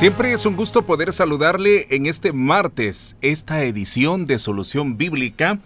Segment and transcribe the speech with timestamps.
[0.00, 5.58] Siempre es un gusto poder saludarle en este martes, esta edición de Solución Bíblica.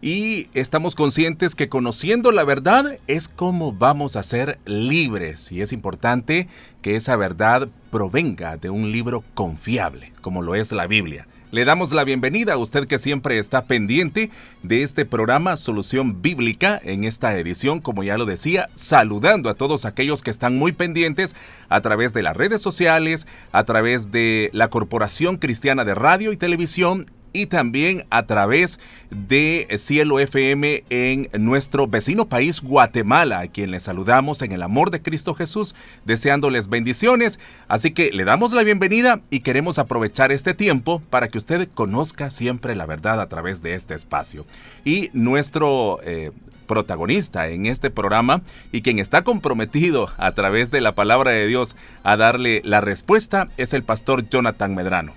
[0.00, 5.50] Y estamos conscientes que conociendo la verdad es como vamos a ser libres.
[5.50, 6.46] Y es importante
[6.80, 11.26] que esa verdad provenga de un libro confiable, como lo es la Biblia.
[11.52, 14.30] Le damos la bienvenida a usted que siempre está pendiente
[14.62, 19.84] de este programa Solución Bíblica en esta edición, como ya lo decía, saludando a todos
[19.84, 21.36] aquellos que están muy pendientes
[21.68, 26.38] a través de las redes sociales, a través de la Corporación Cristiana de Radio y
[26.38, 28.80] Televisión y también a través
[29.10, 34.90] de Cielo FM en nuestro vecino país Guatemala, a quien les saludamos en el amor
[34.90, 37.40] de Cristo Jesús, deseándoles bendiciones.
[37.68, 42.30] Así que le damos la bienvenida y queremos aprovechar este tiempo para que usted conozca
[42.30, 44.46] siempre la verdad a través de este espacio.
[44.84, 46.00] Y nuestro...
[46.04, 46.32] Eh,
[46.72, 51.76] protagonista en este programa y quien está comprometido a través de la palabra de Dios
[52.02, 55.12] a darle la respuesta es el pastor Jonathan Medrano.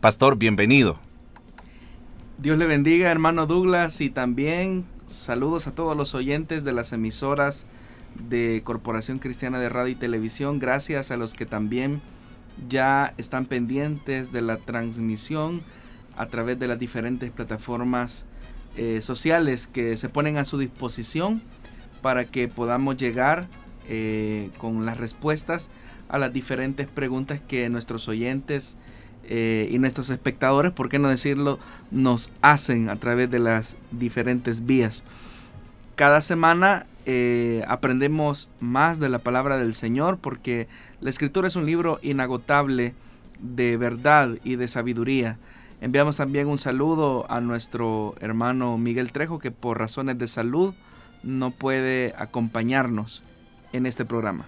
[0.00, 0.98] Pastor, bienvenido.
[2.40, 7.66] Dios le bendiga, hermano Douglas, y también saludos a todos los oyentes de las emisoras
[8.30, 10.58] de Corporación Cristiana de Radio y Televisión.
[10.58, 12.00] Gracias a los que también
[12.66, 15.60] ya están pendientes de la transmisión
[16.16, 18.24] a través de las diferentes plataformas
[18.74, 21.42] eh, sociales que se ponen a su disposición
[22.00, 23.48] para que podamos llegar
[23.86, 25.68] eh, con las respuestas
[26.08, 28.78] a las diferentes preguntas que nuestros oyentes
[29.24, 31.58] eh, y nuestros espectadores, por qué no decirlo,
[31.90, 35.04] nos hacen a través de las diferentes vías.
[35.94, 40.68] Cada semana eh, aprendemos más de la palabra del Señor porque
[41.00, 42.94] la escritura es un libro inagotable
[43.40, 45.38] de verdad y de sabiduría.
[45.80, 50.74] Enviamos también un saludo a nuestro hermano Miguel Trejo que por razones de salud
[51.22, 53.22] no puede acompañarnos
[53.72, 54.44] en este programa.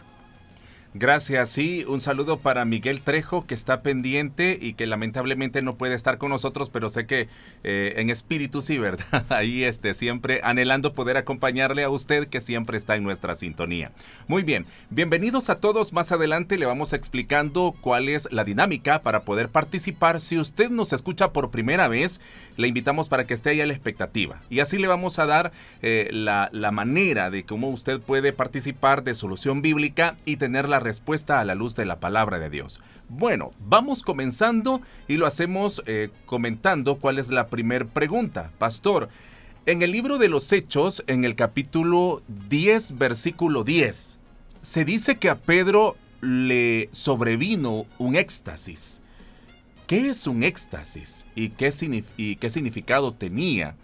[0.94, 5.94] Gracias, sí, un saludo para Miguel Trejo que está pendiente y que lamentablemente no puede
[5.94, 7.28] estar con nosotros, pero sé que
[7.64, 9.24] eh, en espíritu sí, ¿verdad?
[9.30, 13.90] Ahí este, siempre anhelando poder acompañarle a usted que siempre está en nuestra sintonía.
[14.28, 19.22] Muy bien, bienvenidos a todos, más adelante le vamos explicando cuál es la dinámica para
[19.22, 20.20] poder participar.
[20.20, 22.20] Si usted nos escucha por primera vez,
[22.58, 25.52] le invitamos para que esté ahí a la expectativa y así le vamos a dar
[25.80, 30.81] eh, la, la manera de cómo usted puede participar de solución bíblica y tener la
[30.82, 32.80] respuesta a la luz de la palabra de Dios.
[33.08, 38.52] Bueno, vamos comenzando y lo hacemos eh, comentando cuál es la primera pregunta.
[38.58, 39.08] Pastor,
[39.64, 44.18] en el libro de los Hechos, en el capítulo 10, versículo 10,
[44.60, 49.02] se dice que a Pedro le sobrevino un éxtasis.
[49.86, 51.70] ¿Qué es un éxtasis y qué,
[52.16, 53.76] y qué significado tenía?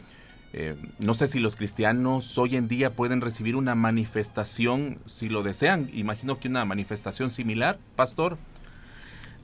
[0.60, 5.44] Eh, no sé si los cristianos hoy en día pueden recibir una manifestación si lo
[5.44, 5.88] desean.
[5.92, 8.38] Imagino que una manifestación similar, pastor.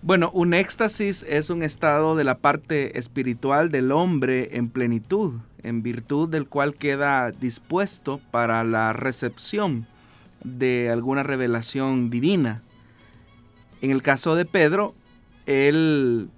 [0.03, 5.84] Bueno, un éxtasis es un estado de la parte espiritual del hombre en plenitud, en
[5.84, 9.86] virtud del cual queda dispuesto para la recepción
[10.42, 12.60] de alguna revelación divina.
[13.82, 14.97] En el caso de Pedro,
[15.47, 16.28] él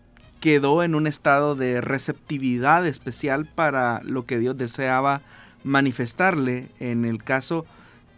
[0.41, 5.23] quedó en un estado de receptividad especial para lo que Dios deseaba
[5.65, 7.67] manifestarle en el caso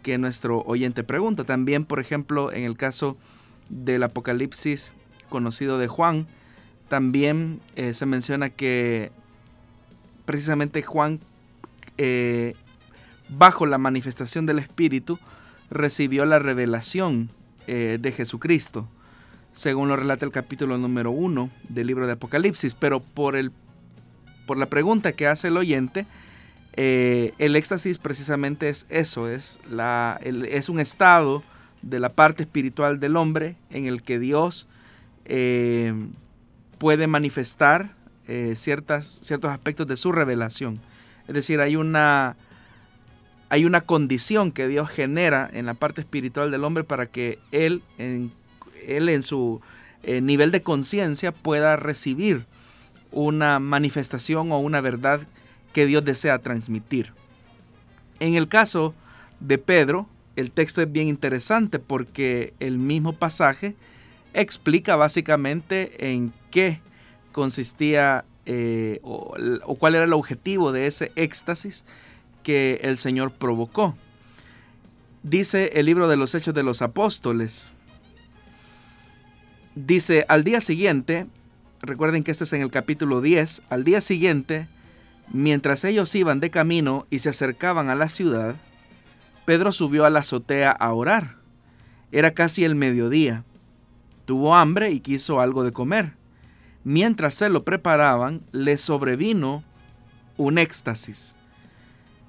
[0.03, 1.43] que nuestro oyente pregunta.
[1.43, 3.17] También, por ejemplo, en el caso
[3.69, 4.93] del Apocalipsis
[5.29, 6.27] conocido de Juan,
[6.87, 9.11] también eh, se menciona que
[10.25, 11.19] precisamente Juan,
[11.97, 12.55] eh,
[13.29, 15.19] bajo la manifestación del Espíritu,
[15.69, 17.29] recibió la revelación
[17.67, 18.87] eh, de Jesucristo
[19.53, 22.73] según lo relata el capítulo número 1 del libro de Apocalipsis.
[22.73, 23.51] Pero por, el,
[24.45, 26.05] por la pregunta que hace el oyente,
[26.73, 31.43] eh, el éxtasis precisamente es eso, es, la, es un estado
[31.81, 34.67] de la parte espiritual del hombre en el que Dios
[35.25, 35.93] eh,
[36.77, 37.91] puede manifestar
[38.27, 40.79] eh, ciertas, ciertos aspectos de su revelación.
[41.27, 42.35] Es decir, hay una,
[43.49, 47.83] hay una condición que Dios genera en la parte espiritual del hombre para que Él
[47.97, 48.31] en
[48.97, 49.61] él en su
[50.03, 52.45] eh, nivel de conciencia pueda recibir
[53.11, 55.21] una manifestación o una verdad
[55.73, 57.11] que Dios desea transmitir.
[58.19, 58.93] En el caso
[59.39, 63.75] de Pedro, el texto es bien interesante porque el mismo pasaje
[64.33, 66.79] explica básicamente en qué
[67.31, 71.85] consistía eh, o, o cuál era el objetivo de ese éxtasis
[72.43, 73.95] que el Señor provocó.
[75.23, 77.71] Dice el libro de los Hechos de los Apóstoles.
[79.85, 81.25] Dice, al día siguiente,
[81.81, 84.67] recuerden que este es en el capítulo 10, al día siguiente,
[85.31, 88.55] mientras ellos iban de camino y se acercaban a la ciudad,
[89.45, 91.37] Pedro subió a la azotea a orar.
[92.11, 93.45] Era casi el mediodía.
[94.25, 96.11] Tuvo hambre y quiso algo de comer.
[96.83, 99.63] Mientras se lo preparaban, le sobrevino
[100.35, 101.37] un éxtasis.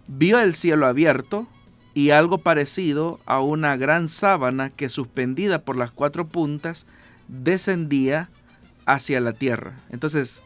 [0.07, 1.49] Vio el cielo abierto
[1.95, 6.87] y algo parecido a una gran sábana que suspendida por las cuatro puntas
[7.31, 8.29] descendía
[8.87, 9.73] hacia la tierra.
[9.91, 10.43] Entonces,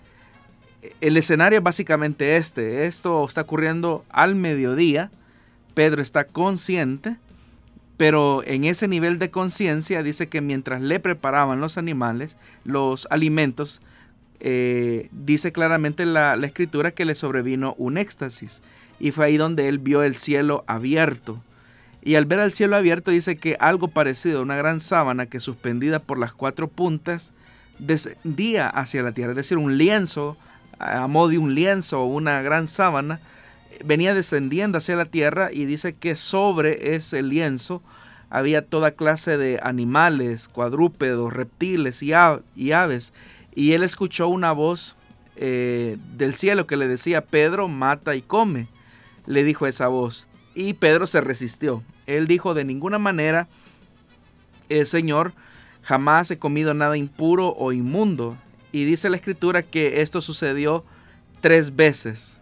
[1.00, 2.84] el escenario es básicamente este.
[2.84, 5.10] Esto está ocurriendo al mediodía.
[5.74, 7.16] Pedro está consciente,
[7.96, 13.80] pero en ese nivel de conciencia dice que mientras le preparaban los animales, los alimentos,
[14.40, 18.62] eh, dice claramente la, la escritura que le sobrevino un éxtasis.
[19.00, 21.42] Y fue ahí donde él vio el cielo abierto.
[22.04, 25.40] Y al ver el cielo abierto dice que algo parecido a una gran sábana que
[25.40, 27.32] suspendida por las cuatro puntas
[27.78, 29.30] descendía hacia la tierra.
[29.30, 30.36] Es decir, un lienzo,
[30.78, 33.20] a modo de un lienzo o una gran sábana,
[33.82, 37.82] venía descendiendo hacia la tierra y dice que sobre ese lienzo
[38.28, 43.14] había toda clase de animales, cuadrúpedos, reptiles y, aves.
[43.54, 44.94] Y él escuchó una voz
[45.36, 48.66] eh, del cielo que le decía, Pedro, mata y come.
[49.26, 50.26] Le dijo esa voz.
[50.54, 51.82] Y Pedro se resistió.
[52.06, 53.48] Él dijo, de ninguna manera,
[54.84, 55.32] Señor,
[55.82, 58.36] jamás he comido nada impuro o inmundo.
[58.72, 60.84] Y dice la escritura que esto sucedió
[61.40, 62.40] tres veces.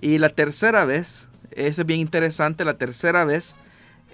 [0.00, 3.56] Y la tercera vez, eso es bien interesante, la tercera vez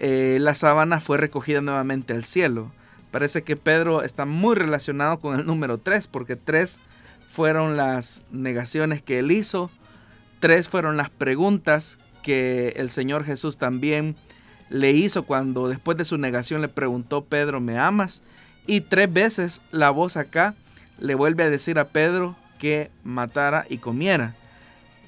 [0.00, 2.70] eh, la sábana fue recogida nuevamente al cielo.
[3.10, 6.80] Parece que Pedro está muy relacionado con el número tres, porque tres
[7.32, 9.70] fueron las negaciones que él hizo,
[10.40, 14.14] tres fueron las preguntas que el Señor Jesús también
[14.70, 18.22] le hizo cuando después de su negación le preguntó, Pedro, ¿me amas?
[18.66, 20.54] Y tres veces la voz acá
[20.98, 24.34] le vuelve a decir a Pedro que matara y comiera.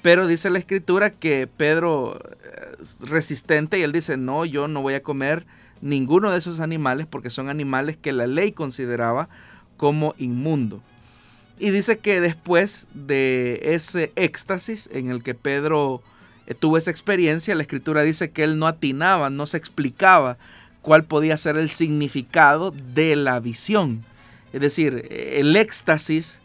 [0.01, 2.19] Pero dice la escritura que Pedro
[2.81, 5.45] es resistente y él dice, no, yo no voy a comer
[5.81, 9.29] ninguno de esos animales porque son animales que la ley consideraba
[9.77, 10.81] como inmundo.
[11.59, 16.10] Y dice que después de ese éxtasis en el que Pedro eh,
[16.59, 20.37] tuvo esa experiencia, la escritura dice que él no atinaba, no se explicaba
[20.81, 24.03] cuál podía ser el significado de la visión.
[24.53, 26.39] Es decir, el éxtasis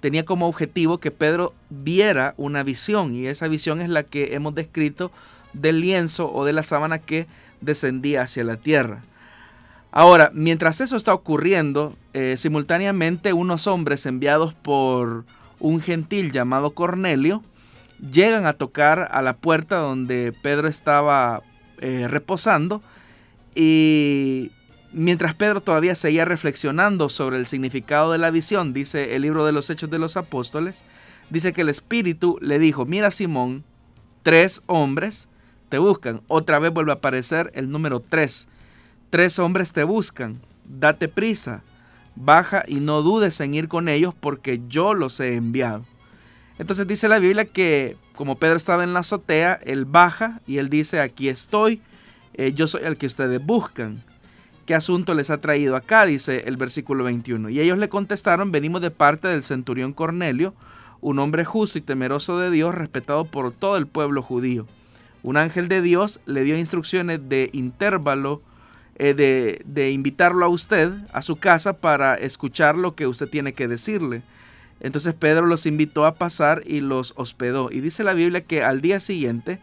[0.00, 4.54] tenía como objetivo que Pedro viera una visión y esa visión es la que hemos
[4.54, 5.12] descrito
[5.52, 7.26] del lienzo o de la sábana que
[7.60, 9.02] descendía hacia la tierra.
[9.92, 15.24] Ahora, mientras eso está ocurriendo, eh, simultáneamente unos hombres enviados por
[15.60, 17.42] un gentil llamado Cornelio
[18.10, 21.42] llegan a tocar a la puerta donde Pedro estaba
[21.78, 22.82] eh, reposando
[23.54, 24.50] y
[24.92, 29.52] mientras Pedro todavía seguía reflexionando sobre el significado de la visión, dice el libro de
[29.52, 30.84] los Hechos de los Apóstoles,
[31.30, 33.64] dice que el Espíritu le dijo, mira Simón,
[34.22, 35.28] tres hombres
[35.68, 36.20] te buscan.
[36.28, 38.46] Otra vez vuelve a aparecer el número tres.
[39.08, 40.38] Tres hombres te buscan.
[40.64, 41.62] Date prisa.
[42.14, 45.84] Baja y no dudes en ir con ellos porque yo los he enviado.
[46.62, 50.70] Entonces dice la Biblia que como Pedro estaba en la azotea, él baja y él
[50.70, 51.80] dice, aquí estoy,
[52.34, 54.00] eh, yo soy el que ustedes buscan.
[54.64, 56.06] ¿Qué asunto les ha traído acá?
[56.06, 57.48] Dice el versículo 21.
[57.48, 60.54] Y ellos le contestaron, venimos de parte del centurión Cornelio,
[61.00, 64.64] un hombre justo y temeroso de Dios, respetado por todo el pueblo judío.
[65.24, 68.40] Un ángel de Dios le dio instrucciones de intervalo,
[68.94, 73.52] eh, de, de invitarlo a usted a su casa para escuchar lo que usted tiene
[73.52, 74.22] que decirle.
[74.82, 77.70] Entonces Pedro los invitó a pasar y los hospedó.
[77.70, 79.60] Y dice la Biblia que al día siguiente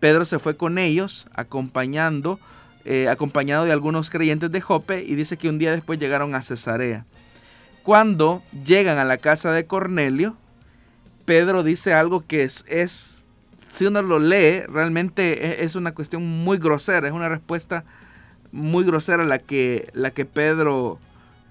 [0.00, 2.40] Pedro se fue con ellos acompañando,
[2.84, 6.42] eh, acompañado de algunos creyentes de Jope y dice que un día después llegaron a
[6.42, 7.06] Cesarea.
[7.84, 10.36] Cuando llegan a la casa de Cornelio,
[11.24, 13.24] Pedro dice algo que es, es
[13.70, 17.84] si uno lo lee, realmente e, es una cuestión muy grosera, es una respuesta
[18.50, 20.98] muy grosera la que, la que Pedro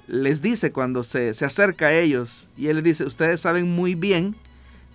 [0.07, 4.35] les dice cuando se, acerca a ellos y él les dice, ustedes saben muy bien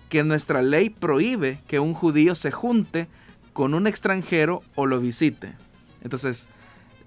[0.09, 3.07] que nuestra ley prohíbe que un judío se junte
[3.53, 5.53] con un extranjero o lo visite.
[6.03, 6.47] Entonces,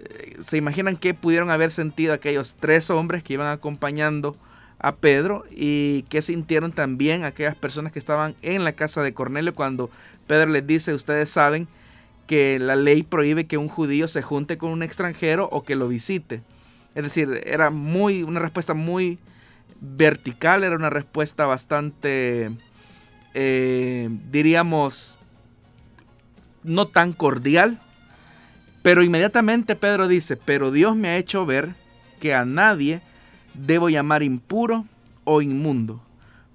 [0.00, 4.36] eh, ¿se imaginan qué pudieron haber sentido aquellos tres hombres que iban acompañando
[4.78, 9.54] a Pedro y qué sintieron también aquellas personas que estaban en la casa de Cornelio
[9.54, 9.90] cuando
[10.26, 11.68] Pedro les dice, ustedes saben
[12.26, 15.88] que la ley prohíbe que un judío se junte con un extranjero o que lo
[15.88, 16.42] visite?
[16.94, 19.18] Es decir, era muy, una respuesta muy
[19.80, 22.50] vertical, era una respuesta bastante,
[23.34, 25.18] eh, diríamos,
[26.62, 27.80] no tan cordial.
[28.82, 31.74] Pero inmediatamente Pedro dice, pero Dios me ha hecho ver
[32.20, 33.00] que a nadie
[33.54, 34.86] debo llamar impuro
[35.24, 36.02] o inmundo.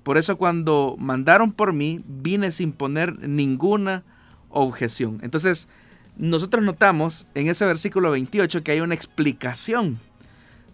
[0.03, 4.03] Por eso cuando mandaron por mí, vine sin poner ninguna
[4.50, 5.19] objeción.
[5.22, 5.69] Entonces,
[6.17, 10.00] nosotros notamos en ese versículo 28 que hay una explicación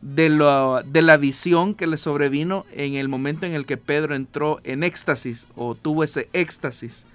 [0.05, 4.13] de, lo, de la visión que le sobrevino en el momento en el que Pedro
[4.13, 7.07] entró en éxtasis o tuvo ese éxtasis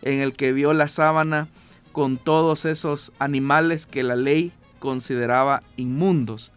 [0.00, 1.48] en el que vio la sábana
[1.92, 6.52] con todos esos animales que la ley consideraba inmundos.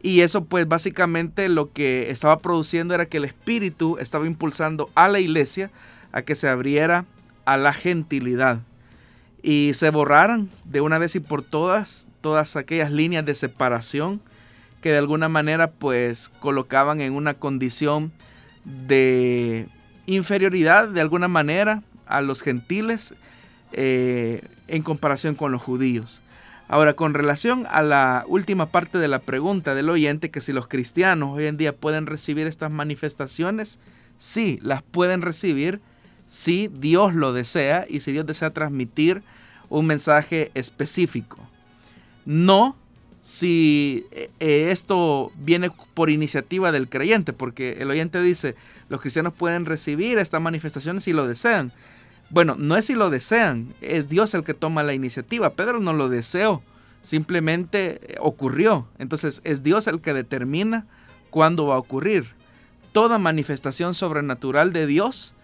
[0.00, 5.08] Y eso pues básicamente lo que estaba produciendo era que el Espíritu estaba impulsando a
[5.08, 5.72] la iglesia
[6.12, 7.04] a que se abriera
[7.46, 8.60] a la gentilidad
[9.42, 14.20] y se borraran de una vez y por todas todas aquellas líneas de separación
[14.86, 18.12] que de alguna manera pues colocaban en una condición
[18.64, 19.66] de
[20.06, 23.16] inferioridad de alguna manera a los gentiles
[23.72, 26.22] eh, en comparación con los judíos.
[26.68, 30.68] Ahora, con relación a la última parte de la pregunta del oyente, que si los
[30.68, 33.80] cristianos hoy en día pueden recibir estas manifestaciones,
[34.18, 35.80] sí, las pueden recibir
[36.26, 39.24] si Dios lo desea y si Dios desea transmitir
[39.68, 41.38] un mensaje específico.
[42.24, 42.76] No
[43.26, 48.54] si eh, esto viene por iniciativa del creyente, porque el oyente dice,
[48.88, 51.72] los cristianos pueden recibir estas manifestaciones si lo desean.
[52.30, 55.54] Bueno, no es si lo desean, es Dios el que toma la iniciativa.
[55.54, 56.62] Pedro no lo deseó,
[57.02, 58.86] simplemente eh, ocurrió.
[59.00, 60.86] Entonces es Dios el que determina
[61.30, 62.26] cuándo va a ocurrir.
[62.92, 65.34] Toda manifestación sobrenatural de Dios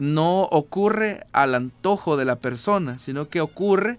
[0.00, 3.98] no ocurre al antojo de la persona, sino que ocurre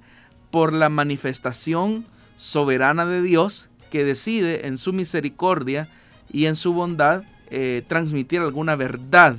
[0.49, 2.03] por la manifestación
[2.41, 5.87] soberana de Dios que decide en su misericordia
[6.33, 7.21] y en su bondad
[7.51, 9.37] eh, transmitir alguna verdad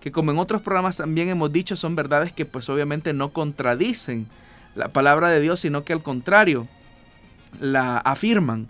[0.00, 4.26] que como en otros programas también hemos dicho, son verdades que pues obviamente no contradicen
[4.74, 6.66] la palabra de Dios, sino que al contrario,
[7.60, 8.68] la afirman.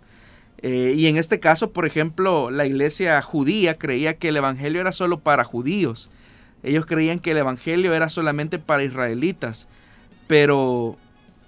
[0.59, 4.93] Eh, y en este caso, por ejemplo, la iglesia judía creía que el Evangelio era
[4.93, 6.11] solo para judíos.
[6.63, 9.69] Ellos creían que el Evangelio era solamente para israelitas.
[10.27, 10.99] Pero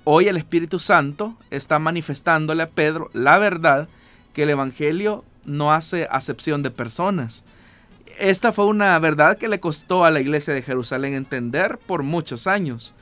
[0.04, 3.88] hoy el Espíritu Santo está manifestándole a Pedro la verdad
[4.32, 7.44] que el Evangelio no hace acepción de personas
[8.18, 12.46] esta fue una verdad que le costó a la iglesia de Jerusalén entender por muchos
[12.46, 12.94] años,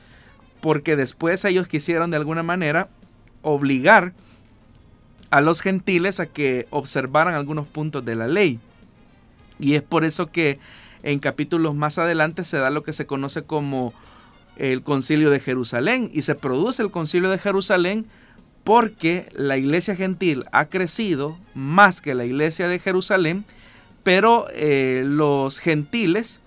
[0.61, 2.89] porque después ellos quisieron de alguna manera
[3.41, 4.13] obligar
[5.29, 8.59] a los gentiles a que observaran algunos puntos de la ley.
[9.59, 10.59] Y es por eso que
[11.03, 13.93] en capítulos más adelante se da lo que se conoce como
[14.69, 18.05] el concilio de Jerusalén y se produce el concilio de Jerusalén
[18.63, 23.45] porque la iglesia gentil ha crecido más que la iglesia de Jerusalén
[24.03, 26.41] pero eh, los gentiles,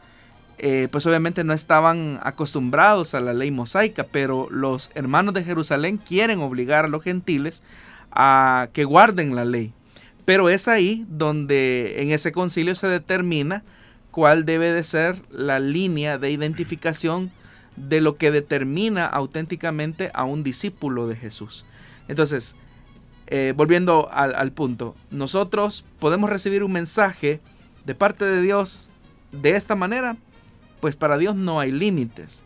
[0.58, 5.98] eh, pues obviamente no estaban acostumbrados a la ley mosaica, pero los hermanos de Jerusalén
[5.98, 7.62] quieren obligar a los gentiles
[8.10, 9.72] a que guarden la ley.
[10.24, 13.62] Pero es ahí donde en ese concilio se determina
[14.10, 17.30] cuál debe de ser la línea de identificación
[17.76, 21.64] de lo que determina auténticamente a un discípulo de Jesús.
[22.08, 22.56] Entonces,
[23.26, 27.40] eh, volviendo al, punto, nosotros podemos recibir un mensaje
[27.84, 28.88] de parte de Dios
[29.32, 30.16] de esta manera,
[30.80, 32.44] pues para Dios no hay límites.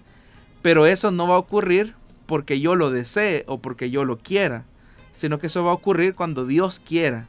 [0.62, 1.94] Pero eso no va a ocurrir
[2.26, 4.64] porque yo lo desee o porque yo lo quiera,
[5.12, 7.26] sino que eso va a ocurrir cuando Dios quiera.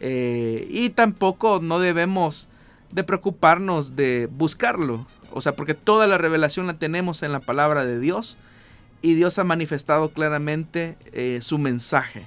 [0.00, 2.48] Eh, y tampoco no debemos
[2.92, 7.84] de preocuparnos de buscarlo, o sea, porque toda la revelación la tenemos en la palabra
[7.84, 8.36] de Dios
[9.02, 12.26] y Dios ha manifestado claramente eh, su mensaje.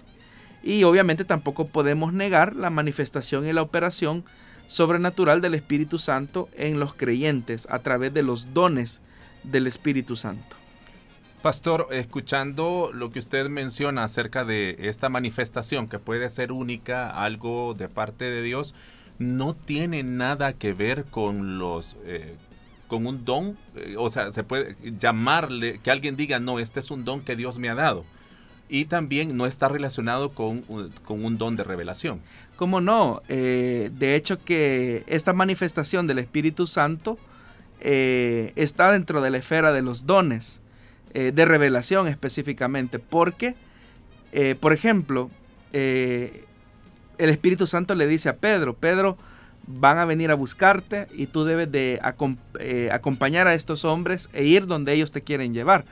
[0.64, 4.24] Y obviamente tampoco podemos negar la manifestación y la operación
[4.68, 9.02] sobrenatural del Espíritu Santo en los creyentes a través de los dones
[9.44, 10.56] del Espíritu Santo.
[11.42, 17.74] Pastor, escuchando lo que usted menciona acerca de esta manifestación que puede ser única, algo
[17.74, 18.74] de parte de Dios,
[19.20, 22.36] no tiene nada que ver con los eh,
[22.88, 26.92] con un don, eh, o sea, se puede llamarle que alguien diga, "No, este es
[26.92, 28.06] un don que Dios me ha dado."
[28.70, 32.22] y también no está relacionado con, un don de revelación.
[32.56, 33.22] ¿Cómo no?
[33.28, 37.20] Eh, de hecho que esta manifestación del Espíritu Santo
[37.82, 40.62] está dentro de la esfera de los dones,
[41.14, 43.54] de revelación específicamente, porque,
[44.60, 45.30] por ejemplo,
[47.18, 49.18] el Espíritu Santo le dice a Pedro, Pedro,
[49.66, 52.00] van a venir a buscarte y tú debes de
[52.92, 55.86] acompañar a estos hombres e ir donde ellos te quieren llevar.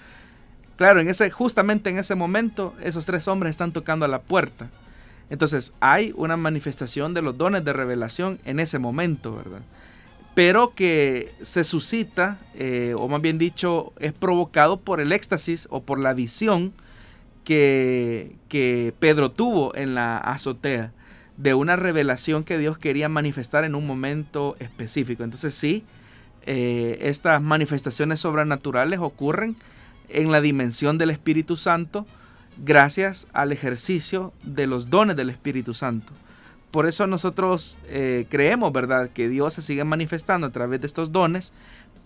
[0.75, 4.69] Claro, en ese, justamente en ese momento, esos tres hombres están tocando a la puerta.
[5.29, 9.61] Entonces hay una manifestación de los dones de revelación en ese momento, ¿verdad?
[10.33, 15.83] Pero que se suscita, eh, o más bien dicho, es provocado por el éxtasis o
[15.83, 16.73] por la visión
[17.43, 20.93] que Pedro tuvo en la azotea
[21.37, 25.23] de una revelación que Dios quería manifestar en un momento específico.
[25.23, 25.83] Entonces sí,
[26.45, 29.55] eh, estas manifestaciones sobrenaturales ocurren
[30.09, 32.05] en la dimensión del Espíritu Santo
[32.57, 36.13] gracias al ejercicio de los dones del Espíritu Santo.
[36.71, 41.11] Por eso nosotros eh, creemos, ¿verdad?, que Dios se sigue manifestando a través de estos
[41.11, 41.51] dones,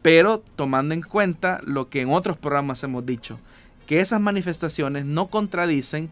[0.02, 3.40] pero tomando en cuenta lo que en otros programas hemos dicho,
[3.86, 6.10] que esas manifestaciones no contradicen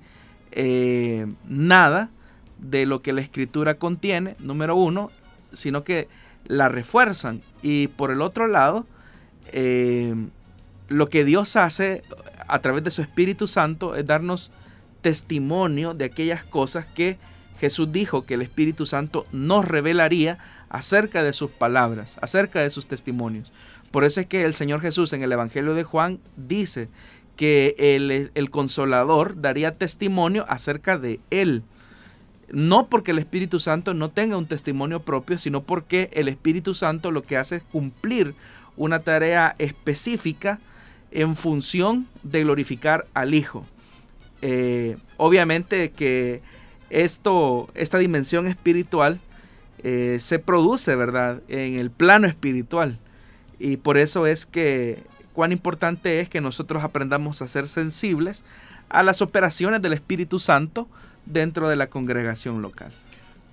[0.51, 2.11] eh, nada
[2.63, 5.11] de lo que la escritura contiene, número uno,
[5.51, 6.07] sino que
[6.45, 7.41] la refuerzan.
[7.61, 8.85] Y por el otro lado,
[9.51, 10.15] eh,
[10.87, 12.03] lo que Dios hace
[12.47, 14.51] a través de su Espíritu Santo es darnos
[15.01, 17.17] testimonio de aquellas cosas que
[17.59, 20.37] Jesús dijo que el Espíritu Santo nos revelaría
[20.69, 23.51] acerca de sus palabras, acerca de sus testimonios.
[23.91, 26.89] Por eso es que el Señor Jesús en el Evangelio de Juan dice
[27.35, 31.63] que el, el consolador daría testimonio acerca de él.
[32.49, 37.11] No porque el Espíritu Santo no tenga un testimonio propio, sino porque el Espíritu Santo
[37.11, 38.35] lo que hace es cumplir
[38.75, 40.59] una tarea específica
[41.11, 43.65] en función de glorificar al Hijo.
[44.41, 46.41] Eh, obviamente que
[46.89, 49.19] esto, esta dimensión espiritual
[49.83, 52.99] eh, se produce, ¿verdad?, en el plano espiritual.
[53.59, 58.43] Y por eso es que cuán importante es que nosotros aprendamos a ser sensibles
[58.89, 60.87] a las operaciones del Espíritu Santo
[61.25, 62.91] dentro de la congregación local.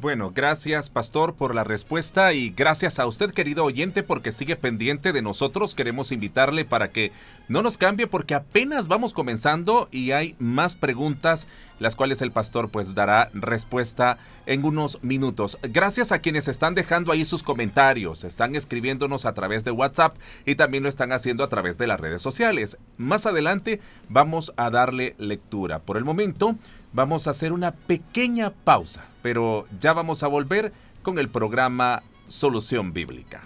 [0.00, 5.12] Bueno, gracias Pastor por la respuesta y gracias a usted querido oyente porque sigue pendiente
[5.12, 5.74] de nosotros.
[5.74, 7.12] Queremos invitarle para que
[7.48, 11.46] no nos cambie porque apenas vamos comenzando y hay más preguntas
[11.80, 15.58] las cuales el pastor pues dará respuesta en unos minutos.
[15.62, 20.16] Gracias a quienes están dejando ahí sus comentarios, están escribiéndonos a través de WhatsApp
[20.46, 22.78] y también lo están haciendo a través de las redes sociales.
[22.96, 25.80] Más adelante vamos a darle lectura.
[25.80, 26.56] Por el momento
[26.92, 30.72] vamos a hacer una pequeña pausa, pero ya vamos a volver
[31.02, 33.42] con el programa Solución Bíblica.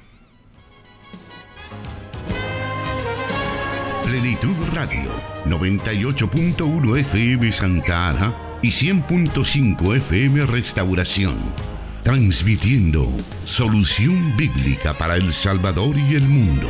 [4.04, 5.10] Plenitud Radio,
[5.46, 11.36] 98.1 FM Santa Ana y 100.5 FM Restauración.
[12.02, 13.08] Transmitiendo
[13.44, 16.68] solución bíblica para El Salvador y el mundo.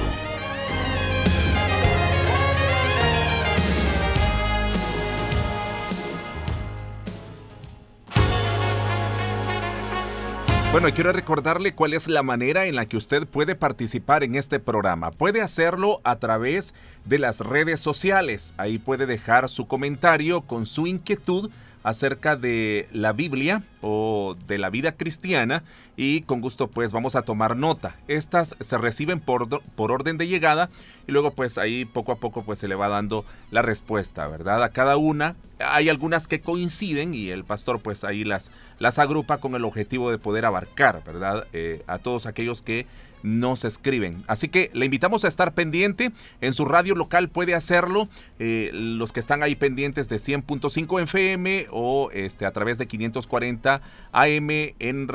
[10.75, 14.59] Bueno, quiero recordarle cuál es la manera en la que usted puede participar en este
[14.59, 15.13] programa.
[15.13, 18.55] Puede hacerlo a través de las redes sociales.
[18.57, 21.53] Ahí puede dejar su comentario con su inquietud
[21.85, 25.63] acerca de la Biblia o de la vida cristiana
[25.97, 27.97] y con gusto pues vamos a tomar nota.
[28.09, 30.71] Estas se reciben por, por orden de llegada
[31.07, 34.63] y luego pues ahí poco a poco pues se le va dando la respuesta, ¿verdad?
[34.63, 39.39] A cada una hay algunas que coinciden y el pastor pues ahí las, las agrupa
[39.39, 41.47] con el objetivo de poder abarcar, ¿verdad?
[41.53, 42.87] Eh, a todos aquellos que
[43.25, 44.23] nos escriben.
[44.29, 46.13] Así que le invitamos a estar pendiente.
[46.43, 48.09] En su radio local puede hacerlo.
[48.39, 53.81] Eh, los que están ahí pendientes de 100.5 FM o este, a través de 540
[54.13, 55.09] AM en,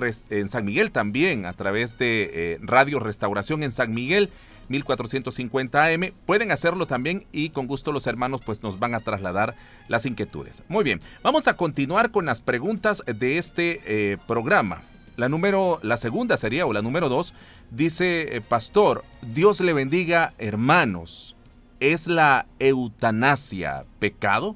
[0.48, 4.30] San Miguel también, a través de eh, Radio Restauración en San Miguel.
[4.69, 6.12] 1450 AM.
[6.28, 9.56] Pueden hacerlo también y con gusto los hermanos pues nos van a trasladar
[9.88, 10.63] las inquietudes.
[10.67, 14.84] Muy bien, vamos a continuar con las preguntas de este eh, programa.
[15.20, 17.34] La número, la segunda sería, o la número dos,
[17.72, 21.36] dice, eh, pastor, Dios le bendiga, hermanos.
[21.82, 24.56] ¿Es la eutanasia pecado?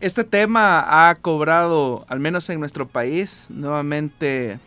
[0.00, 4.58] Este tema ha cobrado, al menos en nuestro país, nuevamente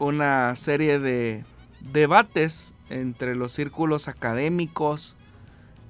[0.00, 1.44] una serie de
[1.92, 5.14] debates entre los círculos académicos,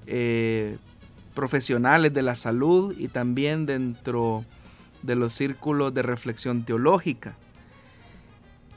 [0.07, 0.77] eh,
[1.35, 4.62] profesionales de la salud y también dentro de
[5.03, 7.37] los círculos de reflexión teológica.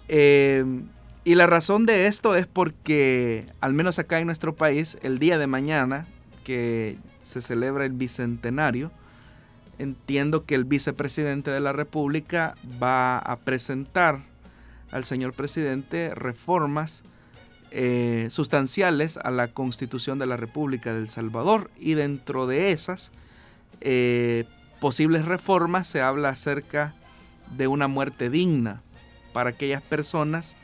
[0.08, 0.64] Eh,
[1.24, 5.38] y la razón de esto es porque, al menos acá en nuestro país, el día
[5.38, 6.06] de mañana,
[6.44, 8.92] que se celebra el bicentenario,
[9.80, 14.22] entiendo que el vicepresidente de la República va a presentar
[14.92, 17.04] al señor presidente reformas
[17.72, 23.12] eh, sustanciales a la constitución de la República del Salvador y dentro de esas
[23.82, 24.46] eh,
[24.80, 26.94] posibles reformas se habla acerca
[27.56, 28.82] de una muerte digna
[29.34, 30.56] para aquellas personas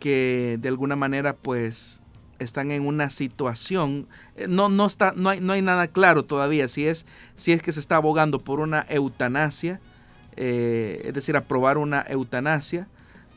[0.00, 2.02] que de alguna manera pues
[2.38, 6.68] están en una situación, eh, no, no, está, no, hay, no hay nada claro todavía
[6.68, 9.80] si es, si es que se está abogando por una eutanasia,
[10.36, 12.88] eh, es decir, aprobar una eutanasia.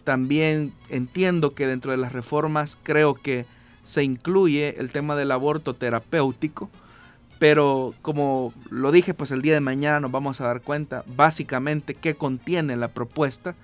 [0.03, 3.45] También entiendo que dentro de las reformas creo que
[3.84, 6.69] se incluye el tema del aborto terapéutico,
[7.39, 11.95] pero como lo dije, pues el día de mañana nos vamos a dar cuenta básicamente
[11.95, 13.56] qué contiene la propuesta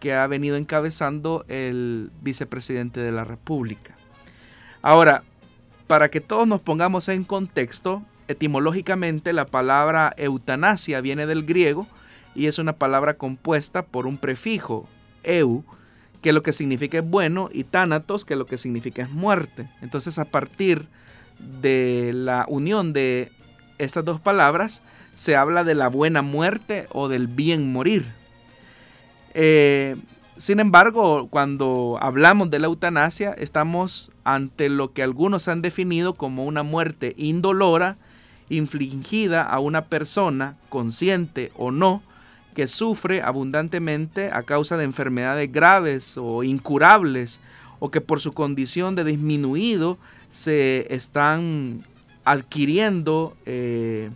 [0.00, 3.96] que ha venido encabezando el vicepresidente de la República.
[4.80, 5.24] Ahora,
[5.86, 11.86] para que todos nos pongamos en contexto, etimológicamente la palabra eutanasia viene del griego
[12.34, 14.86] y es una palabra compuesta por un prefijo,
[15.24, 15.64] eu,
[16.22, 19.68] que lo que significa es bueno, y thanatos, que lo que significa es muerte.
[19.82, 20.86] Entonces, a partir de
[22.12, 23.30] la unión de
[23.78, 24.82] estas dos palabras,
[25.14, 28.06] se habla de la buena muerte o del bien morir.
[29.34, 29.96] Eh,
[30.36, 36.44] sin embargo, cuando hablamos de la eutanasia, estamos ante lo que algunos han definido como
[36.44, 37.96] una muerte indolora,
[38.48, 42.02] infligida a una persona, consciente o no,
[42.54, 47.40] que sufre abundantemente a causa de enfermedades graves o incurables,
[47.80, 49.98] o que por su condición de disminuido
[50.30, 51.82] se están
[52.24, 54.10] adquiriendo eh,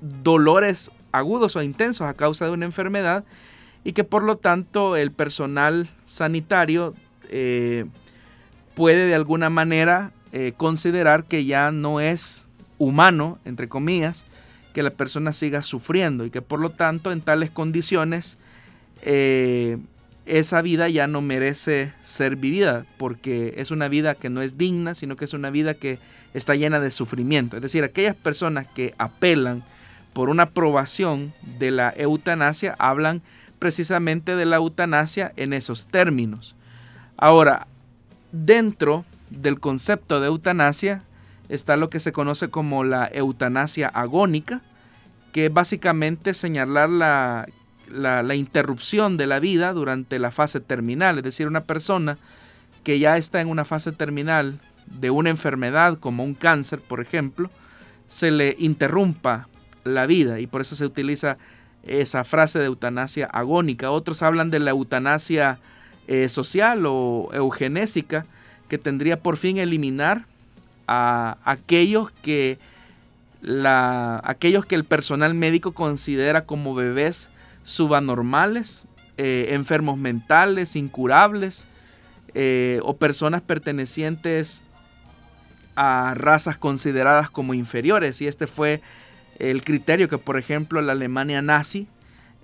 [0.00, 3.24] dolores agudos o intensos a causa de una enfermedad
[3.84, 6.94] y que por lo tanto el personal sanitario
[7.30, 7.86] eh,
[8.74, 14.26] puede de alguna manera eh, considerar que ya no es humano, entre comillas,
[14.72, 18.36] que la persona siga sufriendo y que por lo tanto en tales condiciones
[20.26, 24.94] esa vida ya no merece ser vivida porque es una vida que no es digna,
[24.94, 25.98] sino que es una vida que
[26.32, 27.56] está llena de sufrimiento.
[27.56, 29.62] Es decir, aquellas personas que apelan
[30.12, 33.22] por una aprobación de la eutanasia hablan
[33.58, 36.54] precisamente de la eutanasia en esos términos.
[37.16, 37.66] Ahora,
[38.32, 41.02] dentro del concepto de eutanasia
[41.48, 44.62] está lo que se conoce como la eutanasia agónica,
[45.32, 47.46] que es básicamente señalar la
[47.90, 52.18] la, interrupción de la vida durante la fase terminal, es decir, una persona
[52.82, 57.50] que ya está en una fase terminal de una enfermedad como un cáncer, por ejemplo,
[58.06, 59.48] se le interrumpa
[59.84, 61.38] la vida y por eso se utiliza
[61.82, 63.90] esa frase de eutanasia agónica.
[63.90, 65.58] Otros hablan de la eutanasia
[66.06, 68.26] eh, social o eugenésica
[68.68, 70.26] que tendría por fin eliminar
[70.86, 72.58] a aquellos que
[73.40, 77.28] la, aquellos que el personal médico considera como bebés
[77.64, 81.66] subanormales, eh, enfermos mentales, incurables,
[82.34, 84.64] eh, o personas pertenecientes
[85.76, 88.20] a razas consideradas como inferiores.
[88.20, 88.80] Y este fue
[89.38, 91.88] el criterio que, por ejemplo, la Alemania nazi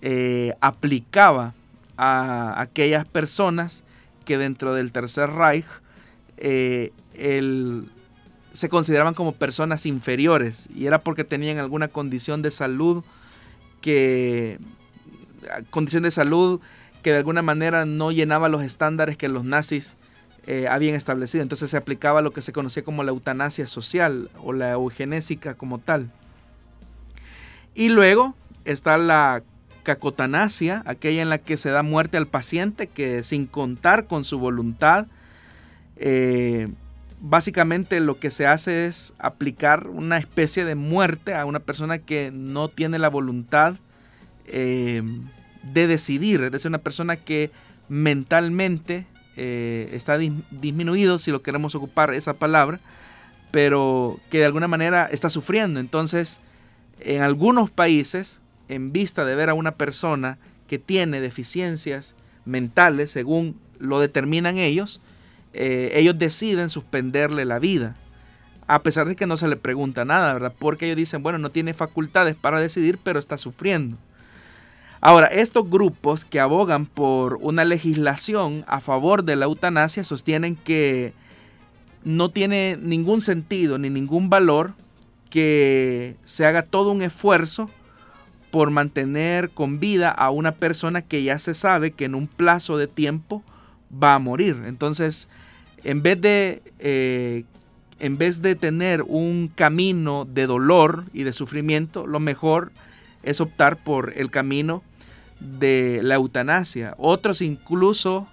[0.02, 1.54] eh, aplicaba
[1.96, 3.84] a aquellas personas
[4.24, 5.66] que dentro del Tercer Reich
[8.52, 13.04] se consideraban como personas inferiores y era porque tenían alguna condición de salud
[13.80, 14.58] que
[15.70, 16.60] condición de salud
[17.02, 19.96] que de alguna manera no llenaba los estándares que los nazis
[20.46, 21.42] eh, habían establecido.
[21.42, 25.78] Entonces se aplicaba lo que se conocía como la eutanasia social o la eugenésica como
[25.78, 26.10] tal.
[27.74, 29.42] Y luego está la
[29.82, 34.38] cacotanasia, aquella en la que se da muerte al paciente que sin contar con su
[34.38, 35.06] voluntad,
[35.96, 36.68] eh,
[37.20, 42.30] básicamente lo que se hace es aplicar una especie de muerte a una persona que
[42.32, 43.76] no tiene la voluntad
[44.52, 45.02] eh,
[45.62, 47.50] de decidir, es decir, una persona que
[47.88, 52.80] mentalmente eh, está disminuido, si lo queremos ocupar esa palabra,
[53.50, 55.80] pero que de alguna manera está sufriendo.
[55.80, 56.40] Entonces,
[57.00, 63.58] en algunos países, en vista de ver a una persona que tiene deficiencias mentales, según
[63.78, 65.00] lo determinan ellos,
[65.52, 67.96] eh, ellos deciden suspenderle la vida,
[68.66, 70.54] a pesar de que no se le pregunta nada, ¿verdad?
[70.56, 73.96] Porque ellos dicen, bueno, no tiene facultades para decidir, pero está sufriendo.
[75.02, 81.14] Ahora, estos grupos que abogan por una legislación a favor de la eutanasia sostienen que
[82.04, 84.74] no tiene ningún sentido ni ningún valor
[85.30, 87.70] que se haga todo un esfuerzo
[88.50, 92.76] por mantener con vida a una persona que ya se sabe que en un plazo
[92.76, 93.42] de tiempo
[93.90, 94.62] va a morir.
[94.66, 95.30] Entonces,
[95.82, 97.44] en vez de, eh,
[98.00, 102.72] en vez de tener un camino de dolor y de sufrimiento, lo mejor
[103.22, 104.82] es optar por el camino
[105.40, 106.94] de la eutanasia.
[106.98, 108.26] Otros incluso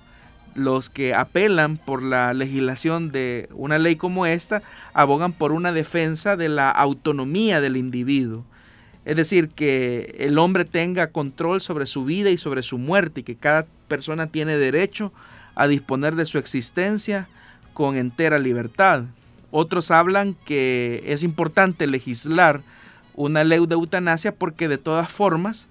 [0.56, 6.36] los que apelan por la legislación de una ley como esta, abogan por una defensa
[6.36, 8.44] de la autonomía del individuo.
[9.06, 13.24] Es decir, que el hombre tenga control sobre su vida y sobre su muerte y
[13.24, 15.14] que cada persona tiene derecho
[15.56, 17.30] a disponer de su existencia
[17.74, 19.04] con entera libertad.
[19.52, 22.62] Otros hablan que es importante legislar
[23.14, 25.68] una ley de eutanasia porque de todas formas,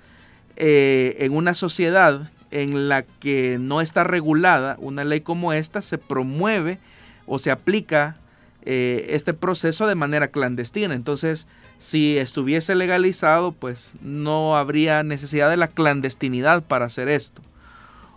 [0.57, 5.99] eh, en una sociedad en la que no está regulada una ley como esta, se
[5.99, 6.79] promueve
[7.27, 8.17] o se aplica
[8.63, 10.95] eh, este proceso de manera clandestina.
[10.95, 11.47] Entonces,
[11.79, 17.43] si estuviese legalizado, pues no habría necesidad de la clandestinidad para hacer esto.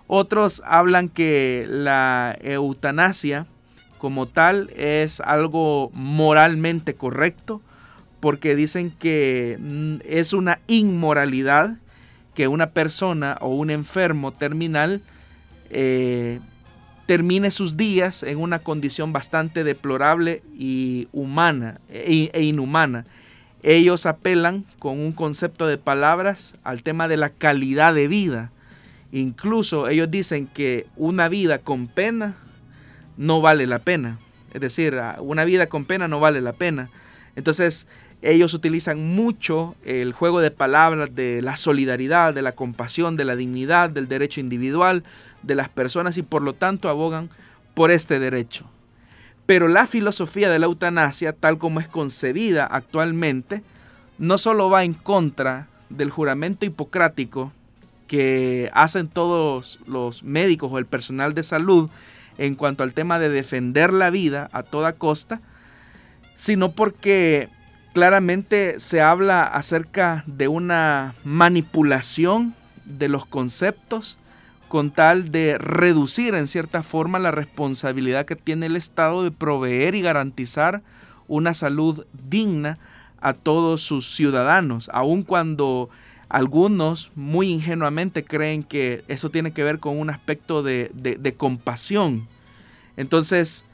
[0.08, 3.46] Otros hablan que la eutanasia
[4.00, 7.62] como tal es algo moralmente correcto
[8.20, 11.78] porque dicen que es una inmoralidad
[12.40, 15.02] que una persona o un enfermo terminal
[15.72, 16.40] eh,
[17.06, 23.04] termine sus días en una condición bastante deplorable y humana e, e inhumana.
[23.62, 28.52] Ellos apelan con un concepto de palabras al tema de la calidad de vida.
[29.12, 32.38] Incluso ellos dicen que una vida con pena
[33.18, 34.18] no vale la pena.
[34.54, 36.90] Es decir, una vida con pena no vale la pena.
[37.36, 37.90] Entonces,
[38.22, 43.36] ellos utilizan mucho el juego de palabras de la solidaridad, de la compasión, de la
[43.36, 45.04] dignidad, del derecho individual
[45.42, 47.30] de las personas y por lo tanto abogan
[47.74, 48.66] por este derecho.
[49.46, 53.64] Pero la filosofía de la eutanasia, tal como es concebida actualmente,
[54.18, 57.52] no solo va en contra del juramento hipocrático
[58.08, 61.90] que hacen todos los médicos o el personal de salud
[62.38, 65.42] en cuanto al tema de defender la vida a toda costa,
[66.36, 67.50] sino porque
[68.00, 74.18] claramente se habla acerca de una manipulación de los conceptos
[74.70, 79.96] con tal de reducir en cierta forma la responsabilidad que tiene el Estado de proveer
[79.96, 80.82] y garantizar
[81.28, 82.78] una salud digna
[83.20, 85.90] a todos sus ciudadanos, aun cuando
[86.30, 92.30] algunos muy ingenuamente creen que eso tiene que ver con un aspecto de, compasión.
[92.96, 93.66] Entonces,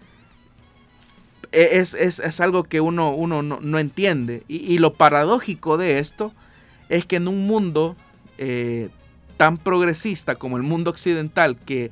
[1.55, 4.43] e, es, algo que uno, uno no, entiende.
[4.47, 6.33] Y, lo paradójico de esto
[6.89, 7.95] es que en un mundo
[8.37, 8.89] eh,
[9.37, 11.91] tan progresista como el mundo occidental, que,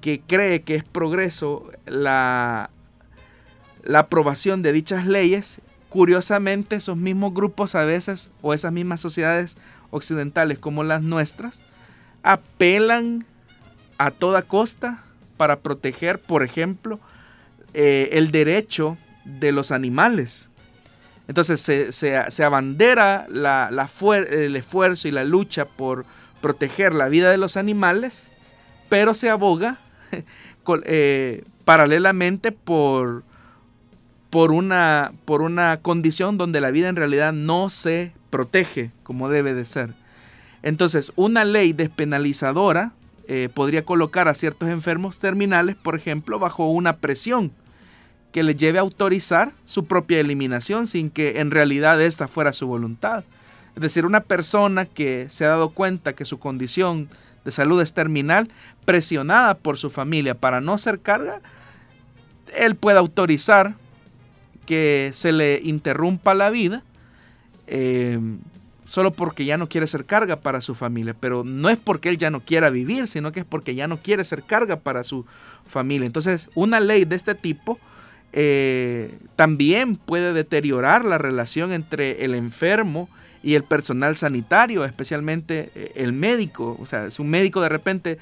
[0.00, 2.70] que cree que es progreso la,
[3.84, 9.56] la aprobación de dichas leyes, curiosamente esos mismos grupos a veces, o esas mismas sociedades
[9.90, 11.62] occidentales como las nuestras,
[12.22, 13.24] apelan
[13.98, 15.02] a toda costa
[15.36, 16.98] para proteger, por ejemplo,
[17.78, 20.48] eh, el derecho de los animales.
[21.28, 26.06] Entonces se, abandera el esfuerzo y la lucha por
[26.40, 28.28] proteger la vida de los animales,
[28.88, 29.76] pero se aboga
[30.84, 33.24] eh, paralelamente por,
[34.30, 39.52] por, una, por una condición donde la vida en realidad no se protege como debe
[39.52, 39.90] de ser.
[40.62, 42.92] Entonces, una ley despenalizadora
[43.28, 47.52] eh, podría colocar a ciertos enfermos terminales, por ejemplo, bajo una presión
[48.36, 52.66] que les lleve a autorizar su propia eliminación sin que en realidad esta fuera su
[52.66, 53.24] voluntad.
[53.74, 57.08] Es decir, una persona que se ha dado cuenta que su condición
[57.46, 58.50] de salud es terminal,
[58.84, 61.40] presionada por su familia para no ser carga,
[62.54, 63.72] él puede autorizar
[64.66, 66.82] que se le interrumpa la vida
[67.66, 68.20] eh,
[68.84, 71.16] solo porque ya no quiere ser carga para su familia.
[71.18, 73.96] Pero no es porque él ya no quiera vivir, sino que es porque ya no
[73.96, 75.24] quiere ser carga para su
[75.66, 76.04] familia.
[76.04, 77.80] Entonces, una ley de este tipo
[78.38, 83.08] eh, también puede deteriorar la relación entre el enfermo
[83.42, 86.76] y el personal sanitario, especialmente eh, el médico.
[86.78, 88.18] O sea, si un médico de repente,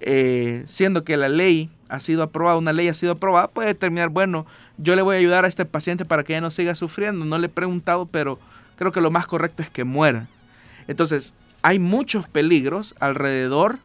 [0.00, 4.08] eh, siendo que la ley ha sido aprobada, una ley ha sido aprobada, puede determinar,
[4.08, 4.46] bueno,
[4.78, 7.24] yo le voy a ayudar a este paciente para que ya no siga sufriendo.
[7.24, 8.40] No le he preguntado, pero
[8.74, 10.26] creo que lo más correcto es que muera.
[10.88, 13.78] Entonces, hay muchos peligros alrededor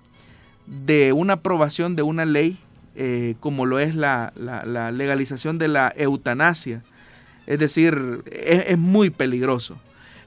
[0.65, 2.57] de una aprobación de una ley
[2.99, 4.33] eh, como lo es la,
[4.91, 6.81] legalización de la eutanasia.
[7.45, 9.77] Es decir, es muy peligroso.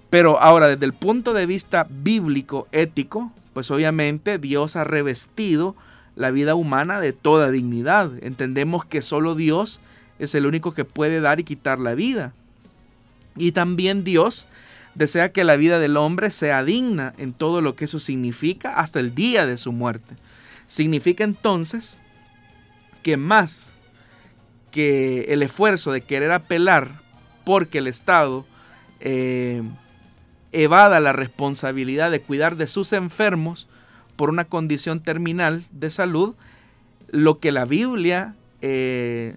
[0.08, 5.74] Pero ahora, desde el punto de vista bíblico, ético, pues obviamente Dios ha revestido
[6.16, 8.10] la vida humana de toda dignidad.
[8.22, 9.80] Entendemos que solo Dios
[10.18, 12.32] es el único que puede dar y quitar la vida.
[13.36, 14.46] Y también Dios
[14.94, 19.00] desea que la vida del hombre sea digna en todo lo que eso significa hasta
[19.00, 20.14] el día de su muerte.
[20.66, 21.96] Significa entonces
[23.02, 23.66] que más
[24.70, 26.88] que el esfuerzo de querer apelar
[27.44, 28.44] porque el Estado
[29.00, 29.62] eh,
[30.52, 33.68] evada la responsabilidad de cuidar de sus enfermos
[34.16, 36.34] por una condición terminal de salud,
[37.08, 39.36] lo que la Biblia eh,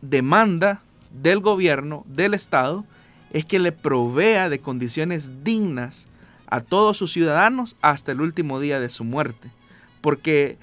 [0.00, 0.80] demanda
[1.22, 2.84] del gobierno, del Estado,
[3.32, 6.06] es que le provea de condiciones dignas
[6.46, 9.50] a todos sus ciudadanos hasta el último día de su muerte.
[10.00, 10.56] Porque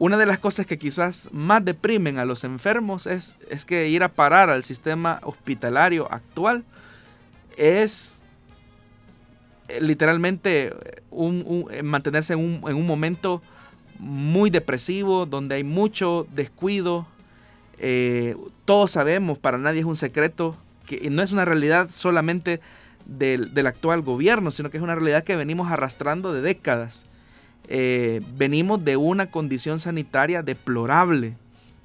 [0.00, 4.02] una de las cosas que quizás más deprimen a los enfermos es, es que ir
[4.02, 6.64] a parar al sistema hospitalario actual
[7.58, 8.22] es
[9.68, 10.72] eh, literalmente
[11.10, 13.42] un, mantenerse en un, en un, momento
[13.98, 17.06] muy depresivo, donde hay mucho descuido.
[17.78, 22.62] Eh, todos sabemos, para nadie es un secreto, que no es una realidad solamente
[23.04, 27.04] del, del actual gobierno, sino que es una realidad que venimos arrastrando de décadas.
[27.68, 31.34] Eh, venimos de una condición sanitaria deplorable,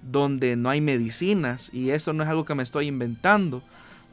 [0.02, 3.62] donde no hay medicinas, y eso no es algo que me estoy inventando,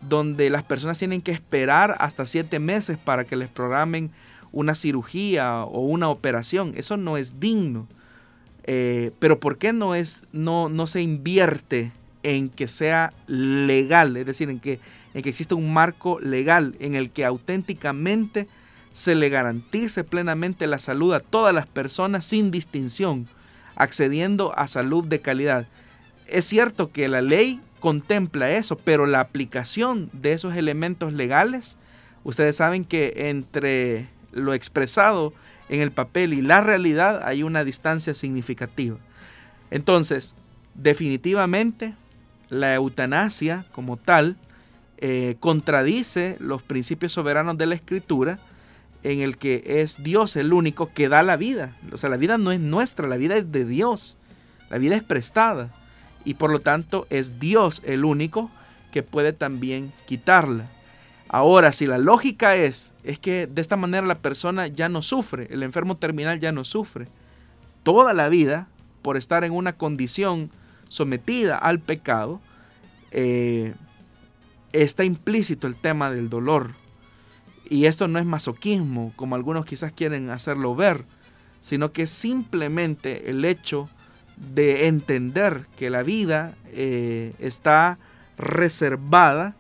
[0.09, 4.11] donde las personas tienen que esperar hasta siete meses para que les programen
[4.53, 6.73] una cirugía o una operación.
[6.77, 7.87] Eso no es digno.
[8.65, 14.17] Eh, pero ¿por qué no, es, no, no se invierte en que sea legal?
[14.17, 14.79] Es decir, en que,
[15.15, 18.47] en que exista un marco legal en el que auténticamente
[18.93, 23.27] se le garantice plenamente la salud a todas las personas sin distinción,
[23.75, 25.67] accediendo a salud de calidad.
[26.27, 31.77] Es cierto que la ley contempla eso, pero la aplicación de esos elementos legales,
[32.23, 35.33] ustedes saben que entre lo expresado
[35.69, 38.99] en el papel y la realidad hay una distancia significativa.
[39.71, 40.35] Entonces,
[40.75, 41.95] definitivamente,
[42.51, 44.37] la eutanasia como tal
[44.99, 48.39] eh, contradice los principios soberanos de la escritura,
[49.03, 51.73] en el que es Dios el único que da la vida.
[51.93, 54.17] O sea, la vida no es nuestra, la vida es de Dios.
[54.71, 55.71] La vida es prestada.
[56.25, 58.51] Y por lo tanto es Dios el único
[58.93, 60.67] que puede también quitarla.
[61.29, 65.49] Ahora, si la lógica es, es que de esta manera la persona ya no sufre,
[65.51, 67.07] el enfermo terminal ya no sufre,
[67.83, 68.69] toda la vida,
[69.01, 70.51] por estar en una condición
[70.89, 72.39] sometida al pecado,
[73.13, 73.73] eh,
[74.73, 76.73] está implícito el tema del dolor,
[77.73, 81.07] y esto no es masoquismo, como algunos quizás quieren hacerlo ver,
[81.61, 83.89] sino que simplemente el hecho
[84.37, 87.99] de entender que la vida eh, está
[88.37, 89.57] reservada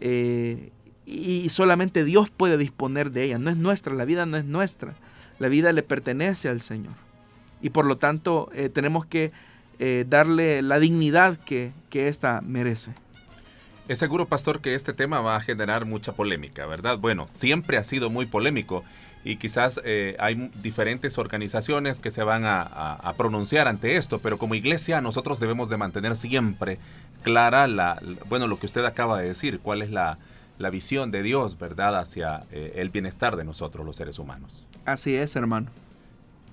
[0.00, 0.70] eh,
[1.04, 3.38] y solamente Dios puede disponer de ella.
[3.38, 4.94] No es nuestra, la vida no es nuestra.
[5.38, 6.94] La vida le pertenece al Señor.
[7.60, 9.32] Y por lo tanto eh, tenemos que
[10.08, 12.94] darle la dignidad que, que ésta merece.
[13.86, 16.96] Es seguro, pastor, que este tema va a generar mucha polémica, ¿verdad?
[16.96, 18.82] Bueno, siempre ha sido muy polémico
[19.24, 24.54] y quizás eh, hay diferentes organizaciones que se van a, pronunciar ante esto, pero como
[24.54, 26.78] iglesia nosotros debemos de mantener siempre
[27.22, 30.18] clara la, bueno, lo que usted acaba de decir, cuál es la,
[30.70, 34.66] visión de Dios, ¿verdad?, hacia eh, el bienestar de nosotros los seres humanos.
[34.86, 35.68] Así es, hermano.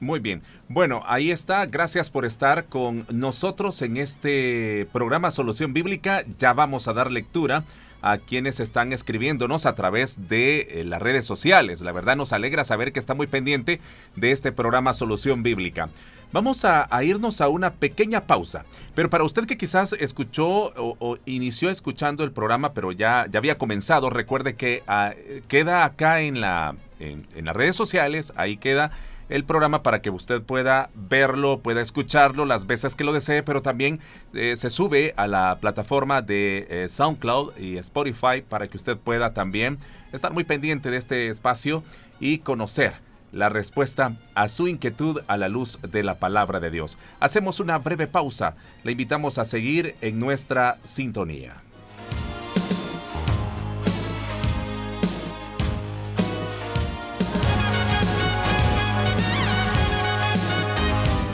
[0.01, 0.41] Muy bien.
[0.67, 1.63] Bueno, ahí está.
[1.67, 6.25] Gracias por estar con nosotros en este programa Solución Bíblica.
[6.39, 7.63] Ya vamos a dar lectura
[8.01, 11.81] a quienes están escribiéndonos a través de eh, las redes sociales.
[11.81, 13.79] La verdad nos alegra saber que está muy pendiente
[14.15, 15.87] de este programa Solución Bíblica.
[16.31, 21.69] Vamos a, irnos a una pequeña pausa, pero para usted que quizás escuchó o, inició
[21.69, 25.13] escuchando el programa, pero ya, ya había comenzado, recuerde que ah,
[25.47, 28.91] queda acá en, la, en las redes sociales, ahí queda
[29.31, 33.61] el programa para que usted pueda verlo, pueda escucharlo las veces que lo desee, pero
[33.61, 33.99] también
[34.33, 39.33] eh, se sube a la plataforma de eh, SoundCloud y Spotify para que usted pueda
[39.33, 39.79] también
[40.11, 41.83] estar muy pendiente de este espacio
[42.19, 42.93] y conocer
[43.31, 46.97] la respuesta a su inquietud a la luz de la palabra de Dios.
[47.21, 48.55] Hacemos una breve pausa.
[48.83, 51.55] Le invitamos a seguir en nuestra sintonía.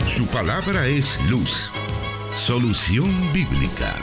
[0.08, 1.70] Su palabra es luz.
[2.34, 3.94] Solución bíblica.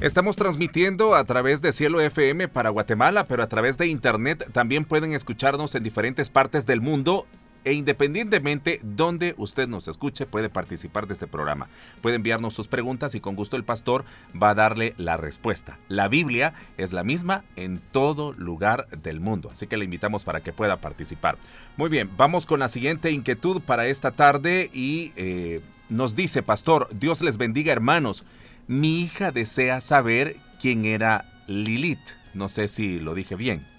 [0.00, 4.86] Estamos transmitiendo a través de Cielo FM para Guatemala, pero a través de Internet también
[4.86, 7.26] pueden escucharnos en diferentes partes del mundo
[7.64, 11.68] e independientemente donde usted nos escuche, puede participar de este programa.
[12.00, 14.04] Puede enviarnos sus preguntas y con gusto el pastor
[14.40, 15.78] va a darle la respuesta.
[15.88, 20.40] La Biblia es la misma en todo lugar del mundo, así que le invitamos para
[20.40, 21.36] que pueda participar.
[21.76, 26.88] Muy bien, vamos con la siguiente inquietud para esta tarde y eh, nos dice, pastor,
[26.92, 28.24] Dios les bendiga hermanos.
[28.66, 31.98] Mi hija desea saber quién era Lilith.
[32.34, 33.71] No sé si lo dije bien.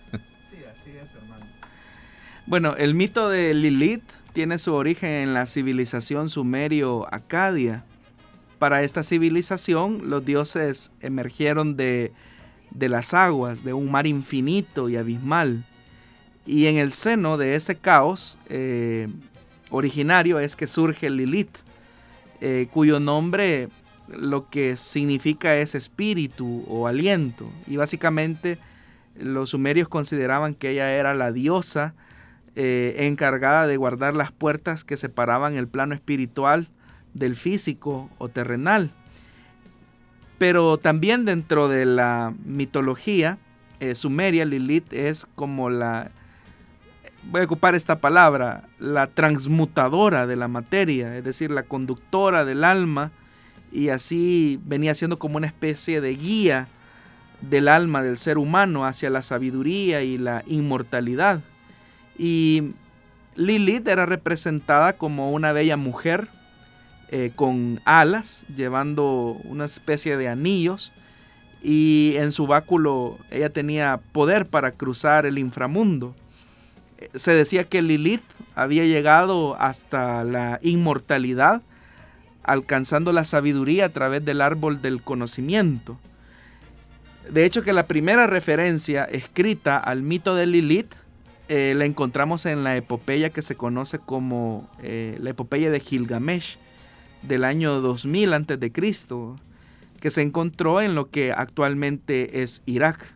[2.45, 7.85] Bueno, el mito de Lilith tiene su origen en la civilización sumerio-acadia.
[8.59, 12.11] Para esta civilización, los dioses emergieron de,
[12.77, 15.63] las aguas, de un mar infinito y abismal.
[16.45, 19.07] Y en el seno de ese caos, eh,
[19.69, 21.55] originario es que surge Lilith,
[22.41, 23.69] eh, cuyo nombre
[24.09, 27.49] lo que significa es espíritu o aliento.
[27.67, 28.57] Y básicamente
[29.17, 31.93] los sumerios consideraban que ella era la diosa
[32.55, 36.67] eh, encargada de guardar las puertas que separaban el plano espiritual
[37.13, 38.91] del físico o terrenal.
[40.37, 43.37] Pero también dentro de la mitología
[43.79, 46.11] eh, sumeria, Lilith es como la,
[47.31, 52.63] voy a ocupar esta palabra, la transmutadora de la materia, es decir, la conductora del
[52.63, 53.11] alma,
[53.71, 56.67] y así venía siendo como una especie de guía
[57.41, 61.41] del alma del ser humano hacia la sabiduría y la inmortalidad.
[62.17, 62.73] Y
[63.35, 66.27] Lilith era representada como una bella mujer
[67.09, 70.91] eh, con alas, llevando una especie de anillos,
[71.61, 76.15] y en su báculo ella tenía poder para cruzar el inframundo.
[77.15, 78.23] Se decía que Lilith
[78.55, 81.61] había llegado hasta la inmortalidad,
[82.43, 85.97] alcanzando la sabiduría a través del árbol del conocimiento.
[87.29, 90.93] De hecho que la primera referencia escrita al mito de Lilith
[91.49, 96.57] eh, la encontramos en la epopeya que se conoce como eh, la epopeya de Gilgamesh
[97.21, 98.71] del año 2000 a.C.,
[99.99, 103.13] que se encontró en lo que actualmente es Irak.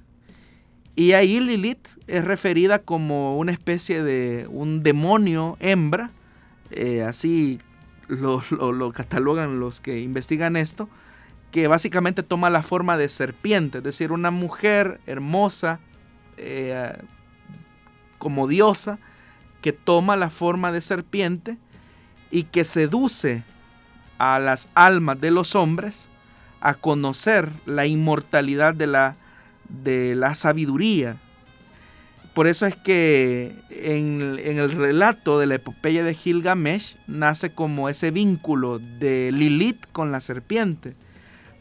[0.96, 6.10] Y ahí Lilith es referida como una especie de un demonio hembra,
[6.72, 7.60] eh, así
[8.08, 8.42] lo,
[8.94, 10.90] catalogan los que investigan esto,
[11.52, 15.80] que básicamente toma la forma de serpiente, es decir, una mujer hermosa,
[18.18, 19.00] como diosa,
[19.62, 21.58] que toma la forma de serpiente
[22.32, 23.44] y que seduce
[24.18, 26.08] a las almas de los hombres
[26.62, 29.16] a conocer la inmortalidad de la,
[29.70, 31.18] de la sabiduría.
[32.34, 37.90] Por eso es que en, en, el relato de la epopeya de Gilgamesh nace como
[37.90, 40.94] ese vínculo de Lilith con la serpiente.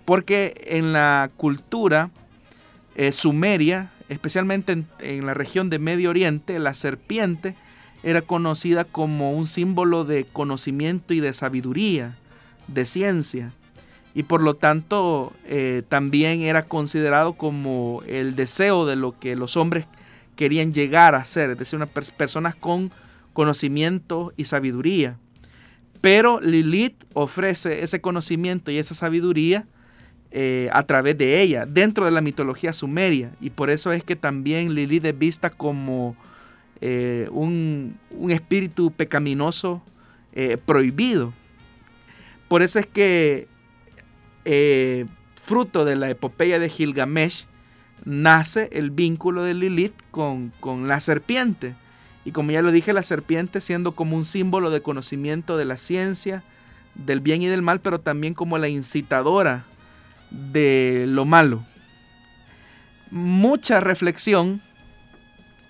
[0.05, 2.11] Porque en la cultura
[2.95, 7.55] eh, sumeria, especialmente en, la región de Medio Oriente, la serpiente
[8.03, 12.17] era conocida como un símbolo de conocimiento y de sabiduría
[12.69, 13.53] de ciencia
[14.15, 19.57] y por lo tanto eh, también era considerado como el deseo de lo que los
[19.57, 19.87] hombres
[20.37, 22.91] querían llegar a ser, es decir, unas personas con
[23.33, 25.19] conocimiento y sabiduría.
[26.01, 29.67] Pero Lilith ofrece ese conocimiento y esa sabiduría
[30.39, 33.31] eh, a través de ella, dentro de la mitología sumeria.
[33.41, 36.15] Y por eso es que también Lilith es vista como
[36.83, 39.81] eh, un, un, espíritu pecaminoso
[40.67, 41.33] prohibido.
[42.49, 43.49] Por eso es que
[44.45, 45.07] eh,
[45.47, 47.47] fruto de la epopeya de Gilgamesh
[48.05, 51.75] nace el vínculo de Lilith con, con la serpiente.
[52.27, 55.79] Y como ya lo dije, la serpiente siendo como un símbolo de conocimiento de la
[55.79, 56.45] ciencia,
[56.95, 59.65] del bien y del mal, pero también como la incitadora
[60.31, 61.65] de lo malo.
[63.11, 64.61] Mucha reflexión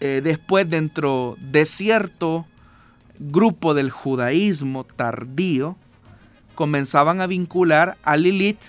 [0.00, 2.46] eh, después dentro de cierto
[3.18, 5.76] grupo del judaísmo tardío
[6.54, 8.62] comenzaban a vincular a Lilith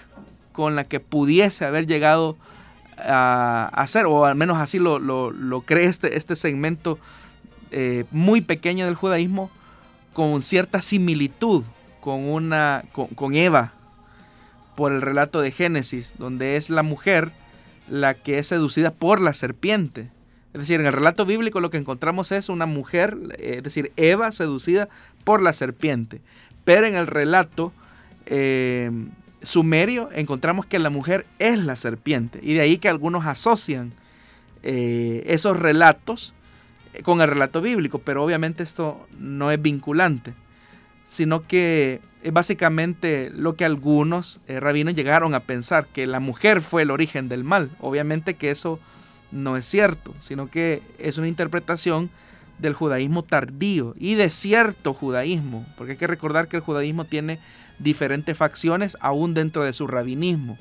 [0.51, 2.38] con la que pudiese haber llegado
[2.97, 6.97] a, hacer, o al menos así lo, cree este, este segmento
[7.71, 9.51] eh, muy pequeño del judaísmo,
[10.13, 11.63] con cierta similitud
[12.01, 13.73] con, una, con, Eva
[14.78, 17.32] por el relato de Génesis, donde es la mujer
[17.89, 20.11] la que es seducida por la serpiente.
[20.53, 23.91] Es decir, en el relato bíblico lo que encontramos es una mujer, eh, es decir,
[23.97, 24.88] Eva seducida
[25.23, 26.21] por la serpiente.
[26.63, 27.73] Pero en el relato
[28.28, 28.91] eh,
[29.41, 32.39] sumerio encontramos que la mujer es la serpiente.
[32.43, 33.93] Y de ahí que algunos asocian
[34.61, 36.36] eh, esos relatos
[37.01, 37.97] con el relato bíblico.
[37.97, 40.36] Pero obviamente esto no es vinculante.
[41.03, 46.82] Sino que es básicamente lo que algunos rabinos llegaron a pensar, que la mujer fue
[46.82, 47.69] el origen del mal.
[47.80, 48.80] Obviamente que eso
[49.32, 52.09] no es cierto, sino que es una interpretación
[52.59, 57.39] del judaísmo tardío y de cierto judaísmo, porque hay que recordar que el judaísmo tiene
[57.80, 60.57] diferentes facciones aún dentro de su rabinismo.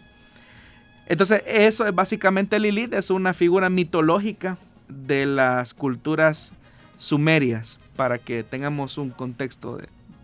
[1.06, 4.58] Entonces eso es básicamente Lilith, es una figura mitológica
[4.88, 6.52] de las culturas
[6.98, 9.78] sumerias, para que tengamos un contexto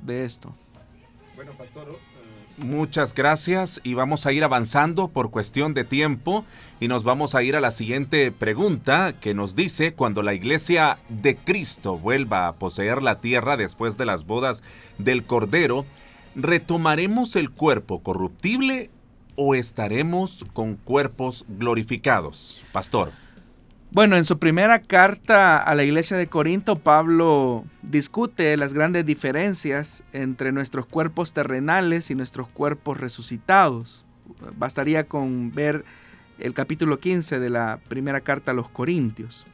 [0.05, 0.55] de, esto.
[1.35, 1.99] Bueno, pastor,
[2.59, 6.45] Muchas gracias y vamos a ir avanzando por cuestión de tiempo
[6.81, 10.99] y nos vamos a ir a la siguiente pregunta que nos dice, cuando la iglesia
[11.09, 14.63] de Cristo vuelva a poseer la tierra después de las bodas
[14.99, 15.87] del Cordero,
[16.37, 18.91] ¿retomaremos el cuerpo corruptible
[19.35, 22.63] o estaremos con cuerpos glorificados?
[22.73, 23.13] Pastor.
[23.95, 30.03] Bueno, en su primera carta a la iglesia de Corinto, Pablo discute las grandes diferencias
[30.15, 34.03] entre nuestros cuerpos terrenales y nuestros cuerpos resucitados.
[34.57, 35.85] Bastaría con ver
[36.39, 39.45] el capítulo 15 de la primera carta a los Corintios.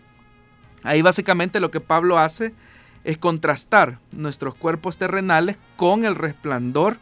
[0.84, 2.54] Ahí básicamente lo que Pablo hace
[3.02, 6.98] es contrastar nuestros cuerpos terrenales con el resplandor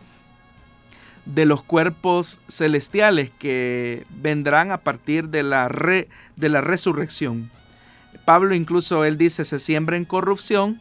[1.27, 7.51] de los cuerpos celestiales que vendrán a partir de la, de la resurrección.
[8.25, 10.81] Pablo incluso él dice, se siembra en corrupción,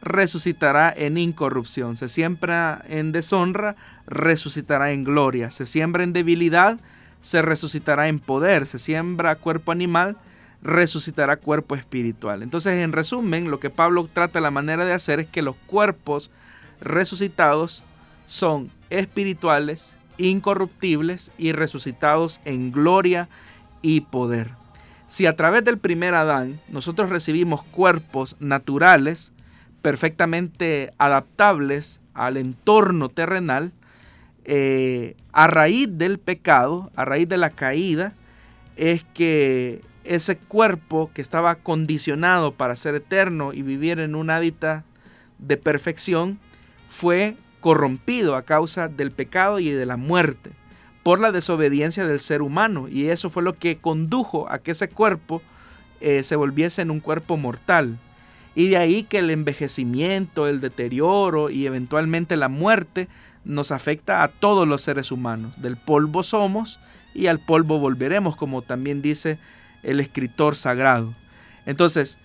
[0.00, 3.74] resucitará en incorrupción, se siembra en deshonra,
[4.06, 6.78] resucitará en gloria, se siembra en debilidad,
[7.22, 10.16] se resucitará en poder, se siembra cuerpo animal,
[10.62, 12.42] resucitará cuerpo espiritual.
[12.42, 16.30] Entonces, en resumen, lo que Pablo trata la manera de hacer es que los cuerpos
[16.80, 17.82] resucitados
[18.26, 23.28] son espirituales, incorruptibles y resucitados en gloria
[23.82, 24.50] y poder.
[25.06, 29.32] Si a través del primer Adán nosotros recibimos cuerpos naturales,
[29.80, 33.72] perfectamente adaptables al entorno terrenal,
[34.44, 38.12] eh, a raíz del pecado, a raíz de la caída,
[38.76, 44.84] es que ese cuerpo que estaba condicionado para ser eterno y vivir en un hábitat
[45.38, 46.38] de perfección,
[46.90, 47.36] fue
[47.68, 50.52] corrompido a causa del pecado y de la muerte
[51.02, 54.88] por la desobediencia del ser humano y eso fue lo que condujo a que ese
[54.88, 55.42] cuerpo
[56.00, 57.98] eh, se volviese en un cuerpo mortal
[58.54, 63.06] y de ahí que el envejecimiento, el deterioro y eventualmente la muerte
[63.44, 65.60] nos afecta a todos los seres humanos.
[65.60, 66.80] Del polvo somos
[67.14, 69.38] y al polvo volveremos, como también dice
[69.82, 71.12] el escritor sagrado.
[71.66, 72.18] Entonces,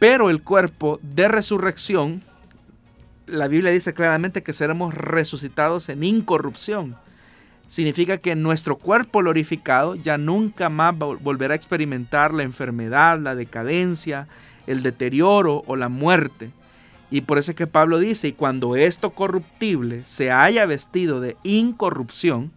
[0.00, 2.24] pero el cuerpo de resurrección
[3.30, 6.96] la Biblia dice claramente que seremos resucitados en incorrupción.
[7.68, 14.26] Significa que nuestro cuerpo glorificado ya nunca más volverá a experimentar la enfermedad, la decadencia,
[14.66, 16.50] el deterioro o la muerte.
[17.12, 21.36] Y por eso es que Pablo dice, y cuando esto corruptible se haya vestido de
[21.42, 22.50] incorrupción,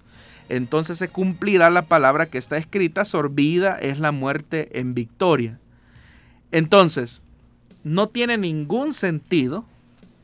[0.49, 5.59] entonces se cumplirá la palabra que está escrita, sorbida es la muerte en victoria.
[6.51, 7.21] Entonces,
[7.83, 9.65] no tiene ningún sentido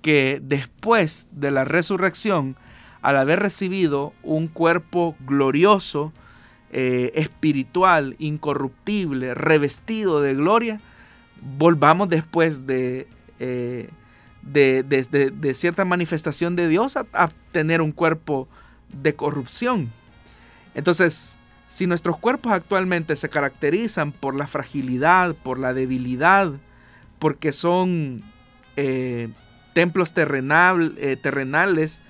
[0.01, 2.55] que después de la resurrección,
[3.01, 6.11] al haber recibido un cuerpo glorioso,
[6.71, 10.79] eh, espiritual, incorruptible, revestido de gloria,
[11.57, 13.07] volvamos después de,
[13.39, 13.89] eh,
[14.43, 18.47] de, cierta manifestación de Dios a, tener un cuerpo
[19.01, 19.91] de corrupción.
[20.75, 26.51] Entonces, si nuestros cuerpos actualmente se caracterizan por la fragilidad, por la debilidad,
[27.17, 28.21] porque son
[28.75, 29.29] eh,
[29.73, 32.01] templos eh, terrenales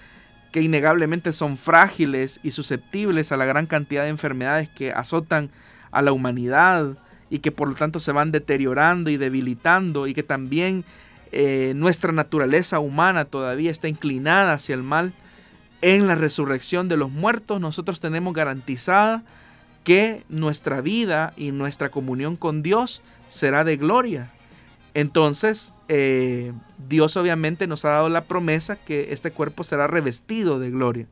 [0.51, 5.49] que innegablemente son frágiles y susceptibles a la gran cantidad de enfermedades que azotan
[5.91, 6.97] a la humanidad
[7.29, 10.83] y que por lo tanto se van deteriorando y debilitando y que también
[11.31, 15.13] eh, nuestra naturaleza humana todavía está inclinada hacia el mal,
[15.81, 19.23] en la resurrección de los muertos nosotros tenemos garantizada
[19.83, 24.31] que nuestra vida y nuestra comunión con Dios será de gloria.
[24.93, 26.53] Entonces, eh,
[26.87, 31.07] Dios obviamente nos ha dado la promesa que este cuerpo será revestido de gloria.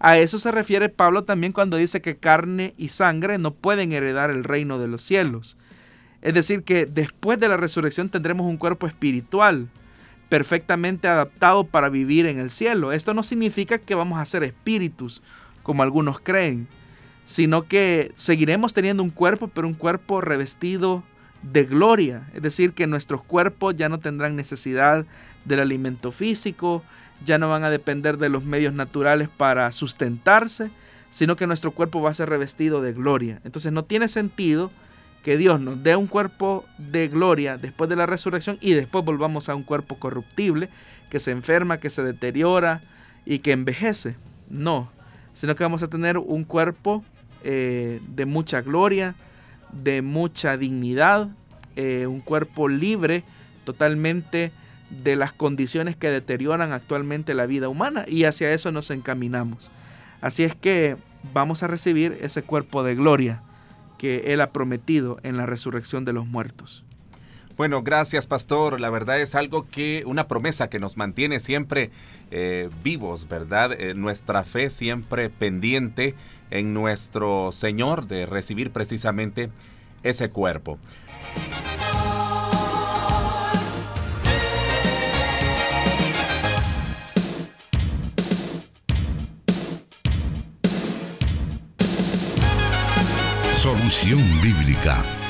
[0.00, 4.30] A eso se refiere Pablo también cuando dice que carne y sangre no pueden heredar
[4.30, 5.56] el reino de los cielos.
[6.22, 9.68] Es decir, que después de la resurrección tendremos un cuerpo espiritual
[10.28, 12.92] perfectamente adaptado para vivir en el cielo.
[12.92, 15.22] Esto no significa que vamos a ser espíritus,
[15.62, 16.68] como algunos creen,
[17.24, 21.02] sino que seguiremos teniendo un cuerpo, pero un cuerpo revestido
[21.42, 25.04] de gloria, es decir, que nuestros cuerpos ya no tendrán necesidad
[25.44, 26.82] del alimento físico,
[27.24, 30.70] ya no van a depender de los medios naturales para sustentarse,
[31.10, 33.40] sino que nuestro cuerpo va a ser revestido de gloria.
[33.44, 34.70] Entonces no tiene sentido
[35.24, 39.48] que Dios nos dé un cuerpo de gloria después de la resurrección y después volvamos
[39.48, 40.68] a un cuerpo corruptible,
[41.10, 42.80] que se enferma, que se deteriora
[43.24, 44.16] y que envejece.
[44.48, 44.90] No,
[45.32, 47.04] sino que vamos a tener un cuerpo
[47.44, 49.14] eh, de mucha gloria,
[49.72, 51.28] de mucha dignidad,
[51.76, 53.24] eh, un cuerpo libre
[53.64, 54.52] totalmente
[54.90, 59.70] de las condiciones que deterioran actualmente la vida humana y hacia eso nos encaminamos.
[60.20, 60.96] Así es que
[61.32, 63.42] vamos a recibir ese cuerpo de gloria
[63.98, 66.84] que Él ha prometido en la resurrección de los muertos.
[67.56, 68.80] Bueno, gracias pastor.
[68.80, 71.90] La verdad es algo que, una promesa que nos mantiene siempre
[72.30, 73.72] eh, vivos, ¿verdad?
[73.72, 76.14] Eh, nuestra fe siempre pendiente
[76.50, 79.50] en nuestro Señor de recibir precisamente
[80.02, 80.78] ese cuerpo.
[93.56, 95.04] Solución Bíblica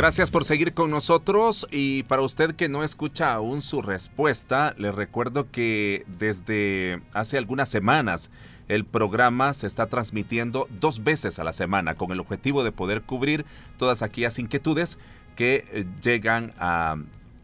[0.00, 4.92] Gracias por seguir con nosotros y para usted que no escucha aún su respuesta, le
[4.92, 8.30] recuerdo que desde hace algunas semanas
[8.68, 13.02] el programa se está transmitiendo dos veces a la semana con el objetivo de poder
[13.02, 13.44] cubrir
[13.76, 14.98] todas aquellas inquietudes
[15.36, 16.96] que eh, llegan a,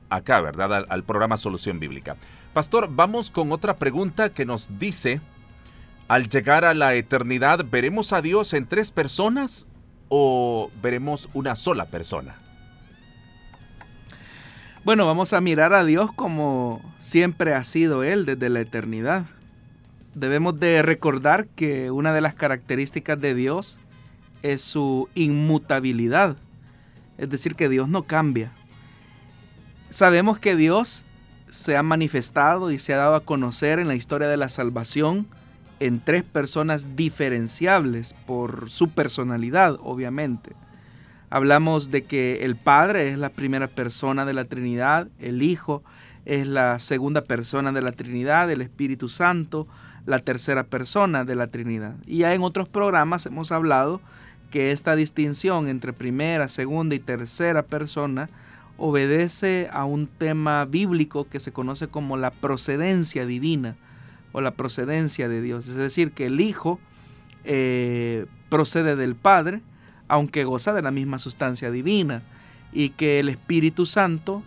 [0.09, 0.77] acá, ¿verdad?
[0.77, 2.17] Al, al programa Solución Bíblica.
[2.55, 5.21] Pastor, vamos con otra pregunta que nos dice,
[6.09, 9.67] al llegar a la eternidad, ¿veremos a Dios en tres personas
[10.09, 12.37] o veremos una sola persona?
[14.87, 19.26] Bueno, vamos a mirar a Dios como siempre ha sido Él desde la eternidad.
[20.14, 23.80] Debemos de recordar que una de las características de Dios
[24.45, 26.37] es su inmutabilidad,
[27.18, 28.53] es decir, que Dios no cambia.
[29.91, 31.05] Sabemos que Dios
[31.49, 35.26] se ha manifestado y se ha dado a conocer en la historia de la salvación
[35.80, 40.53] en tres personas diferenciables por su personalidad, obviamente.
[41.29, 45.83] Hablamos de que el Padre es la primera persona de la Trinidad, el Hijo
[46.24, 49.66] es la segunda persona de la Trinidad, el Espíritu Santo,
[50.07, 51.95] la tercera persona de la Trinidad.
[52.07, 54.01] Y ya en otros programas hemos hablado
[54.51, 58.29] que esta distinción entre primera, segunda y tercera persona
[58.79, 63.77] obedece a un tema bíblico que se conoce como la procedencia divina
[64.33, 65.66] o la procedencia de Dios.
[65.66, 66.79] Es decir, que el Hijo
[67.45, 69.62] eh, procede del Padre,
[70.09, 72.23] aunque goza de la misma sustancia divina,
[72.73, 74.43] y que el Espíritu Santo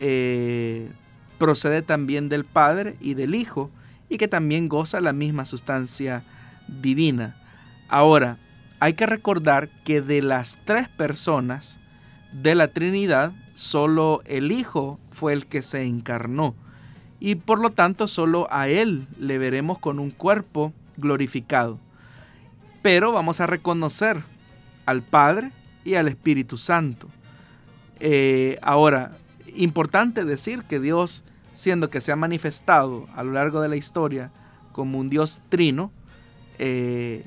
[0.00, 0.90] eh,
[1.38, 3.70] procede también del Padre y del Hijo,
[4.08, 6.22] y que también goza la misma sustancia
[6.66, 7.36] divina.
[7.88, 8.36] Ahora,
[8.80, 11.78] hay que recordar que de las tres personas
[12.32, 16.54] de la Trinidad, solo el Hijo fue el que se encarnó,
[17.18, 21.78] y por lo tanto solo a Él le veremos con un cuerpo glorificado.
[22.82, 24.22] Pero vamos a reconocer
[24.86, 25.50] al Padre
[25.84, 27.08] y al Espíritu Santo.
[28.00, 29.12] Eh, ahora,
[29.54, 31.24] importante decir que Dios,
[31.54, 34.30] siendo que se ha manifestado a lo largo de la historia
[34.72, 35.90] como un Dios trino,
[36.58, 37.24] eh,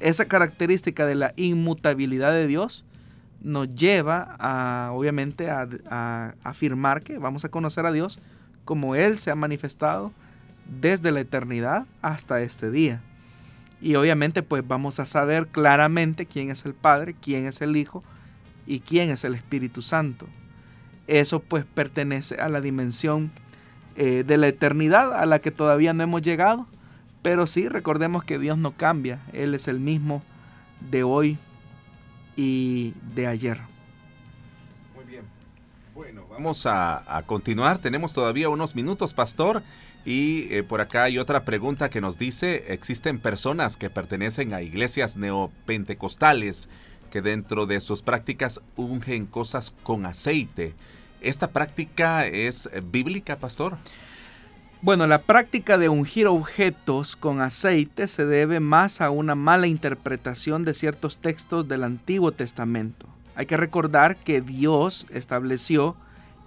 [0.00, 2.84] esa característica de la inmutabilidad de Dios
[3.40, 8.18] nos lleva a, obviamente, a afirmar que vamos a conocer a Dios
[8.64, 10.12] como Él se ha manifestado
[10.80, 13.02] desde la eternidad hasta este día.
[13.82, 18.04] Y obviamente pues vamos a saber claramente quién es el Padre, quién es el Hijo
[18.64, 20.26] y quién es el Espíritu Santo.
[21.08, 23.32] Eso pues pertenece a la dimensión
[23.96, 26.66] eh, de la eternidad a la que todavía no hemos llegado.
[27.22, 29.18] Pero sí, recordemos que Dios no cambia.
[29.32, 30.22] Él es el mismo
[30.90, 31.38] de hoy
[32.36, 33.58] y de ayer.
[34.94, 35.24] Muy bien.
[35.92, 37.78] Bueno, vamos a, a continuar.
[37.78, 39.62] Tenemos todavía unos minutos, pastor.
[40.04, 44.62] Y eh, por acá hay otra pregunta que nos dice, existen personas que pertenecen a
[44.62, 46.68] iglesias neopentecostales
[47.10, 50.74] que dentro de sus prácticas ungen cosas con aceite.
[51.20, 53.76] ¿Esta práctica es bíblica, pastor?
[54.80, 60.64] Bueno, la práctica de ungir objetos con aceite se debe más a una mala interpretación
[60.64, 63.06] de ciertos textos del Antiguo Testamento.
[63.36, 65.94] Hay que recordar que Dios estableció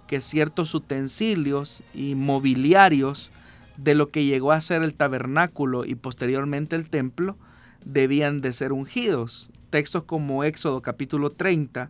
[0.07, 3.31] que ciertos utensilios y mobiliarios
[3.77, 7.37] de lo que llegó a ser el tabernáculo y posteriormente el templo
[7.83, 9.49] debían de ser ungidos.
[9.69, 11.89] Textos como Éxodo capítulo 30,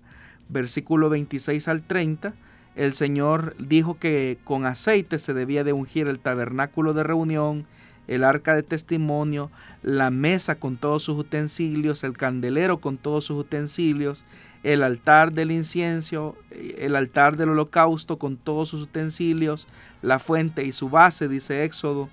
[0.49, 2.33] versículo 26 al 30,
[2.75, 7.65] el Señor dijo que con aceite se debía de ungir el tabernáculo de reunión,
[8.07, 9.51] el arca de testimonio,
[9.81, 14.25] la mesa con todos sus utensilios, el candelero con todos sus utensilios,
[14.63, 19.67] el altar del incienso, el altar del holocausto con todos sus utensilios,
[20.01, 22.09] la fuente y su base, dice Éxodo.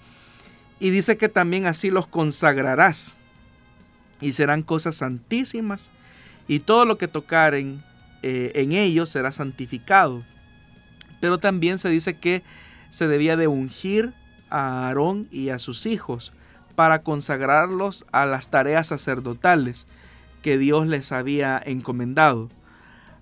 [0.79, 3.15] Y dice que también así los consagrarás
[4.21, 5.91] y serán cosas santísimas
[6.49, 7.83] y todo lo que tocaren
[8.23, 10.23] eh, en ellos será santificado.
[11.21, 12.43] Pero también se dice que
[12.91, 14.13] se debía de ungir
[14.53, 16.33] a Aarón y a sus hijos
[16.75, 19.87] para consagrarlos a las tareas sacerdotales
[20.43, 22.49] que Dios les había encomendado.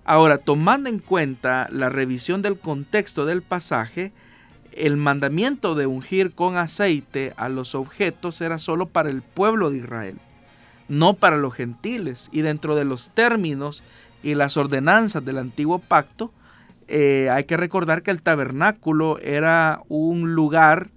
[0.03, 4.11] Ahora, tomando en cuenta la revisión del contexto del pasaje,
[4.73, 9.77] el mandamiento de ungir con aceite a los objetos era solo para el pueblo de
[9.77, 10.17] Israel,
[10.89, 12.29] no para los gentiles.
[12.31, 13.83] Y dentro de los términos
[14.23, 16.31] y las ordenanzas del antiguo pacto,
[16.87, 20.89] eh, hay que recordar que el tabernáculo era un lugar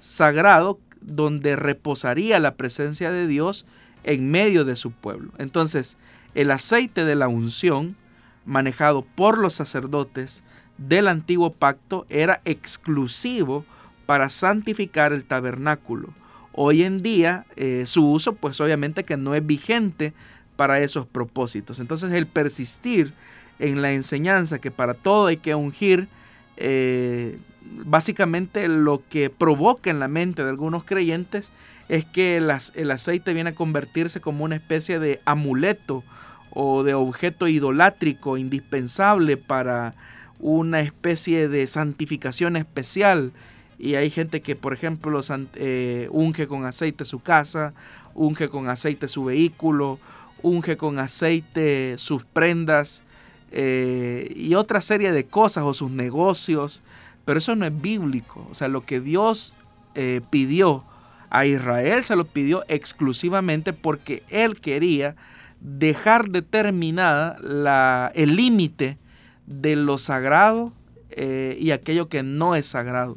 [0.00, 3.64] sagrado donde reposaría la presencia de Dios
[4.02, 5.32] en medio de su pueblo.
[5.38, 5.96] Entonces,
[6.34, 7.96] el aceite de la unción,
[8.44, 10.42] manejado por los sacerdotes
[10.78, 13.64] del antiguo pacto, era exclusivo
[14.06, 16.08] para santificar el tabernáculo.
[16.52, 20.12] Hoy en día eh, su uso pues obviamente que no es vigente
[20.56, 21.78] para esos propósitos.
[21.78, 23.12] Entonces el persistir
[23.58, 26.08] en la enseñanza que para todo hay que ungir,
[26.56, 31.52] eh, básicamente lo que provoca en la mente de algunos creyentes
[31.88, 32.50] es que el,
[32.90, 36.04] aceite viene a convertirse como una especie de amuleto
[36.50, 39.94] o de objeto idolátrico indispensable para
[40.38, 43.32] una especie de santificación especial.
[43.78, 45.20] Y hay gente que, por ejemplo,
[45.54, 47.74] eh, unge con aceite su casa,
[48.14, 49.98] unge con aceite su vehículo,
[50.42, 53.02] unge con aceite sus prendas
[53.50, 56.82] eh, y otra serie de cosas o sus negocios.
[57.30, 58.44] Pero eso no es bíblico.
[58.50, 59.54] O sea, lo que Dios
[59.94, 60.82] eh, pidió
[61.30, 65.14] a Israel se lo pidió exclusivamente porque Él quería
[65.60, 68.98] dejar determinada la, el límite
[69.46, 70.72] de lo sagrado
[71.10, 73.16] eh, y aquello que no es sagrado.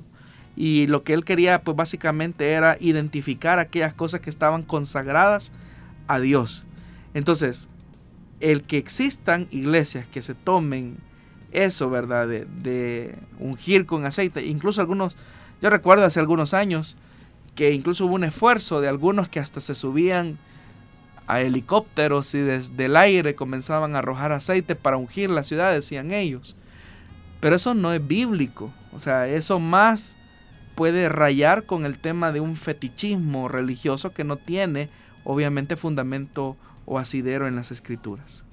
[0.55, 5.51] Y lo que él quería, pues básicamente era identificar aquellas cosas que estaban consagradas
[6.07, 6.66] a Dios.
[7.16, 7.68] Entonces,
[8.41, 10.97] el que existan iglesias que se tomen
[11.54, 12.28] eso, ¿verdad?
[12.28, 14.45] De, ungir con aceite.
[14.45, 15.16] Incluso algunos,
[15.62, 16.97] yo recuerdo hace algunos años
[17.56, 20.38] que incluso hubo un esfuerzo de algunos que hasta se subían
[21.28, 26.12] a helicópteros y desde el aire comenzaban a arrojar aceite para ungir la ciudad, decían
[26.12, 26.56] ellos.
[27.39, 28.74] Pero eso no es bíblico.
[28.93, 30.18] O sea, eso más
[30.76, 34.89] puede rayar con el tema de un fetichismo religioso que no tiene,
[35.24, 38.43] obviamente, fundamento o asidero en las escrituras.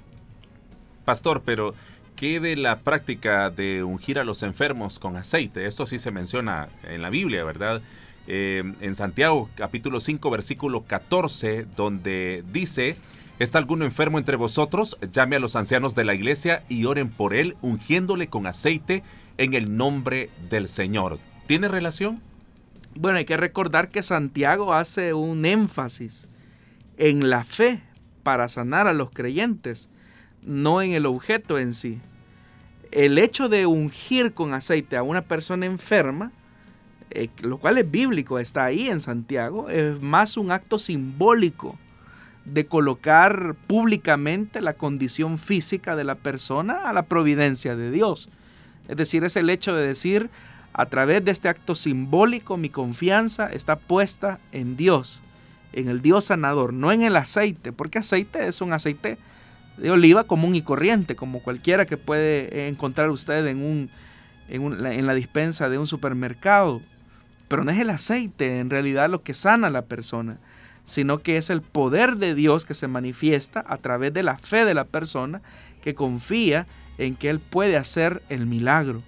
[1.05, 1.75] Pastor, pero
[2.21, 5.65] ¿qué de la práctica de ungir a los enfermos con aceite?
[5.65, 7.81] Esto sí se menciona en la Biblia, ¿verdad?
[8.27, 12.97] Eh, en Santiago capítulo 5 versículo 14, donde dice,
[13.39, 14.99] ¿está alguno enfermo entre vosotros?
[15.11, 19.03] Llame a los ancianos de la iglesia y oren por él, ungiéndole con aceite
[19.39, 21.19] en el nombre del Señor.
[21.47, 22.21] ¿Tiene relación?
[22.95, 26.29] Bueno, hay que recordar que Santiago hace un énfasis
[26.99, 27.81] en la fe
[28.23, 29.89] para sanar a los creyentes,
[30.45, 32.01] no en el objeto en sí.
[32.91, 36.33] El hecho de ungir con aceite a una persona enferma
[37.11, 41.77] eh, lo cual es bíblico, está ahí en Santiago, es más un acto simbólico
[42.45, 48.29] de colocar públicamente la condición física de la persona a la providencia de Dios.
[48.89, 50.31] Es decir, es el hecho de decir,
[50.73, 55.21] a través de este acto simbólico mi confianza está puesta en Dios,
[55.73, 59.19] en el Dios sanador, no en el aceite, porque aceite es un aceite
[59.77, 63.91] de oliva común y corriente, como cualquiera que puede encontrar usted en, un,
[64.49, 66.81] en, en la dispensa de un supermercado.
[67.49, 70.39] Pero no es el aceite en realidad lo que sana a la persona,
[70.85, 74.65] sino que es el poder de Dios que se manifiesta a través de la fe
[74.65, 75.41] de la persona
[75.83, 76.67] que confía
[76.99, 79.03] en que Él puede hacer el milagro.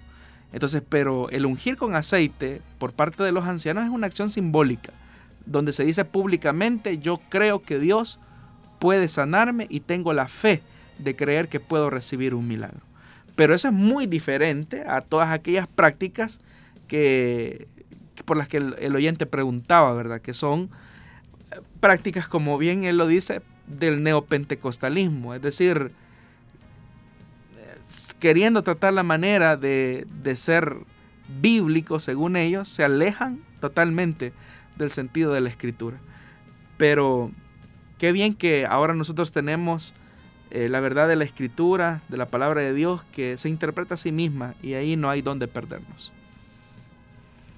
[0.51, 4.93] Entonces, pero el ungir con aceite por parte de los ancianos es una acción simbólica,
[5.45, 8.19] donde se dice públicamente, yo creo que Dios
[8.83, 10.61] puede sanarme y tengo la fe
[10.97, 12.81] de creer que puedo recibir un milagro.
[13.37, 16.41] Pero eso es muy diferente a todas aquellas prácticas
[16.89, 17.69] que
[18.25, 20.19] por las que el, oyente preguntaba, ¿verdad?
[20.19, 20.69] Que son
[21.51, 25.93] eh, prácticas, como bien él lo dice, del neopentecostalismo, es decir,
[28.19, 30.75] queriendo tratar la manera de, de ser
[31.39, 34.33] bíblico, según ellos, se alejan totalmente
[34.75, 35.99] del sentido de la escritura.
[36.75, 37.31] Pero
[38.03, 39.93] qué bien que ahora nosotros tenemos
[40.51, 43.97] eh, la verdad de la escritura, de la palabra de Dios, que se interpreta a
[43.97, 46.11] sí misma y ahí no hay donde perdernos.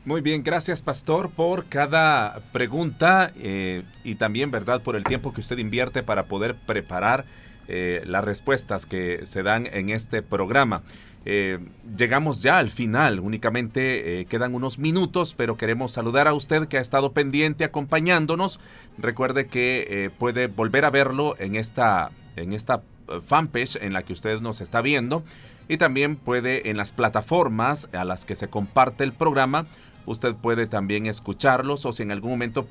[0.06, 5.41] Muy bien, gracias Pastor por cada pregunta eh, y también, ¿verdad?, por el tiempo que
[5.41, 7.26] usted invierte para poder preparar
[7.68, 10.84] eh, las respuestas que se dan en este programa.
[11.26, 11.60] Eh,
[11.98, 16.82] llegamos ya al final, únicamente quedan unos minutos, pero queremos saludar a usted que ha
[16.82, 18.60] estado pendiente acompañándonos.
[18.98, 22.82] Recuerde que puede volver a verlo en esta, en esta
[23.26, 25.24] fanpage en la que usted nos está viendo
[25.68, 29.66] y también puede en las plataformas a las que se comparte el programa
[30.06, 32.68] Usted puede también escucharlos o si en algún momento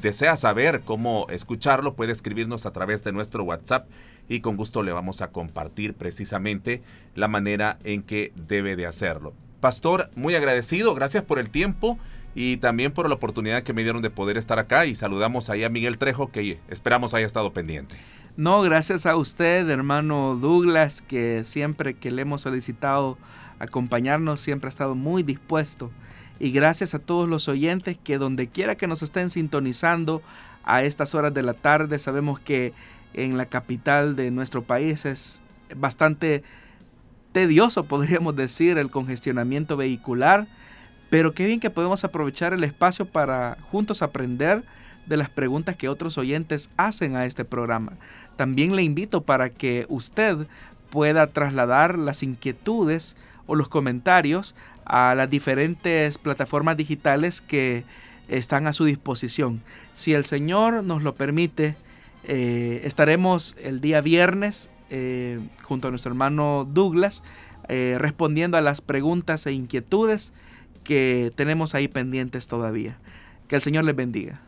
[0.00, 3.88] desea saber cómo escucharlo, puede escribirnos a través de nuestro WhatsApp
[4.28, 6.82] y con gusto le vamos a compartir precisamente
[7.14, 9.32] la manera en que debe de hacerlo.
[9.60, 11.98] Pastor, muy agradecido, gracias por el tiempo
[12.34, 15.64] y también por la oportunidad que me dieron de poder estar acá y saludamos ahí
[15.64, 17.96] a Miguel Trejo que esperamos haya estado pendiente.
[18.36, 23.16] No, gracias a usted, hermano Douglas, que siempre que le hemos solicitado
[23.58, 25.90] acompañarnos siempre ha estado muy dispuesto
[26.38, 30.22] Y gracias a todos los oyentes que donde quiera que nos estén sintonizando
[30.64, 32.74] a estas horas de la tarde, sabemos que
[33.14, 35.40] en la capital de nuestro país es
[35.74, 36.42] bastante
[37.32, 40.46] tedioso, podríamos decir, el congestionamiento vehicular,
[41.10, 44.64] pero qué bien que podemos aprovechar el espacio para juntos aprender
[45.06, 47.92] de las preguntas que otros oyentes hacen a este programa.
[48.36, 50.46] También le invito para que usted
[50.90, 53.16] pueda trasladar las inquietudes
[53.46, 54.54] o los comentarios
[54.86, 57.84] a las diferentes plataformas digitales que
[58.28, 59.62] están a su disposición.
[59.94, 61.76] Si el Señor nos lo permite,
[62.24, 67.22] eh, estaremos el día viernes eh, junto a nuestro hermano Douglas
[67.68, 70.32] eh, respondiendo a las preguntas e inquietudes
[70.84, 72.96] que tenemos ahí pendientes todavía.
[73.48, 74.40] Que el Señor les bendiga.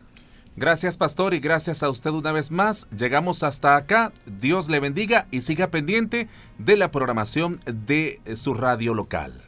[0.56, 2.88] Gracias pastor y gracias a usted una vez más.
[2.90, 4.12] Llegamos hasta acá.
[4.40, 6.28] Dios le bendiga y siga pendiente
[6.58, 9.47] de la programación de su radio local.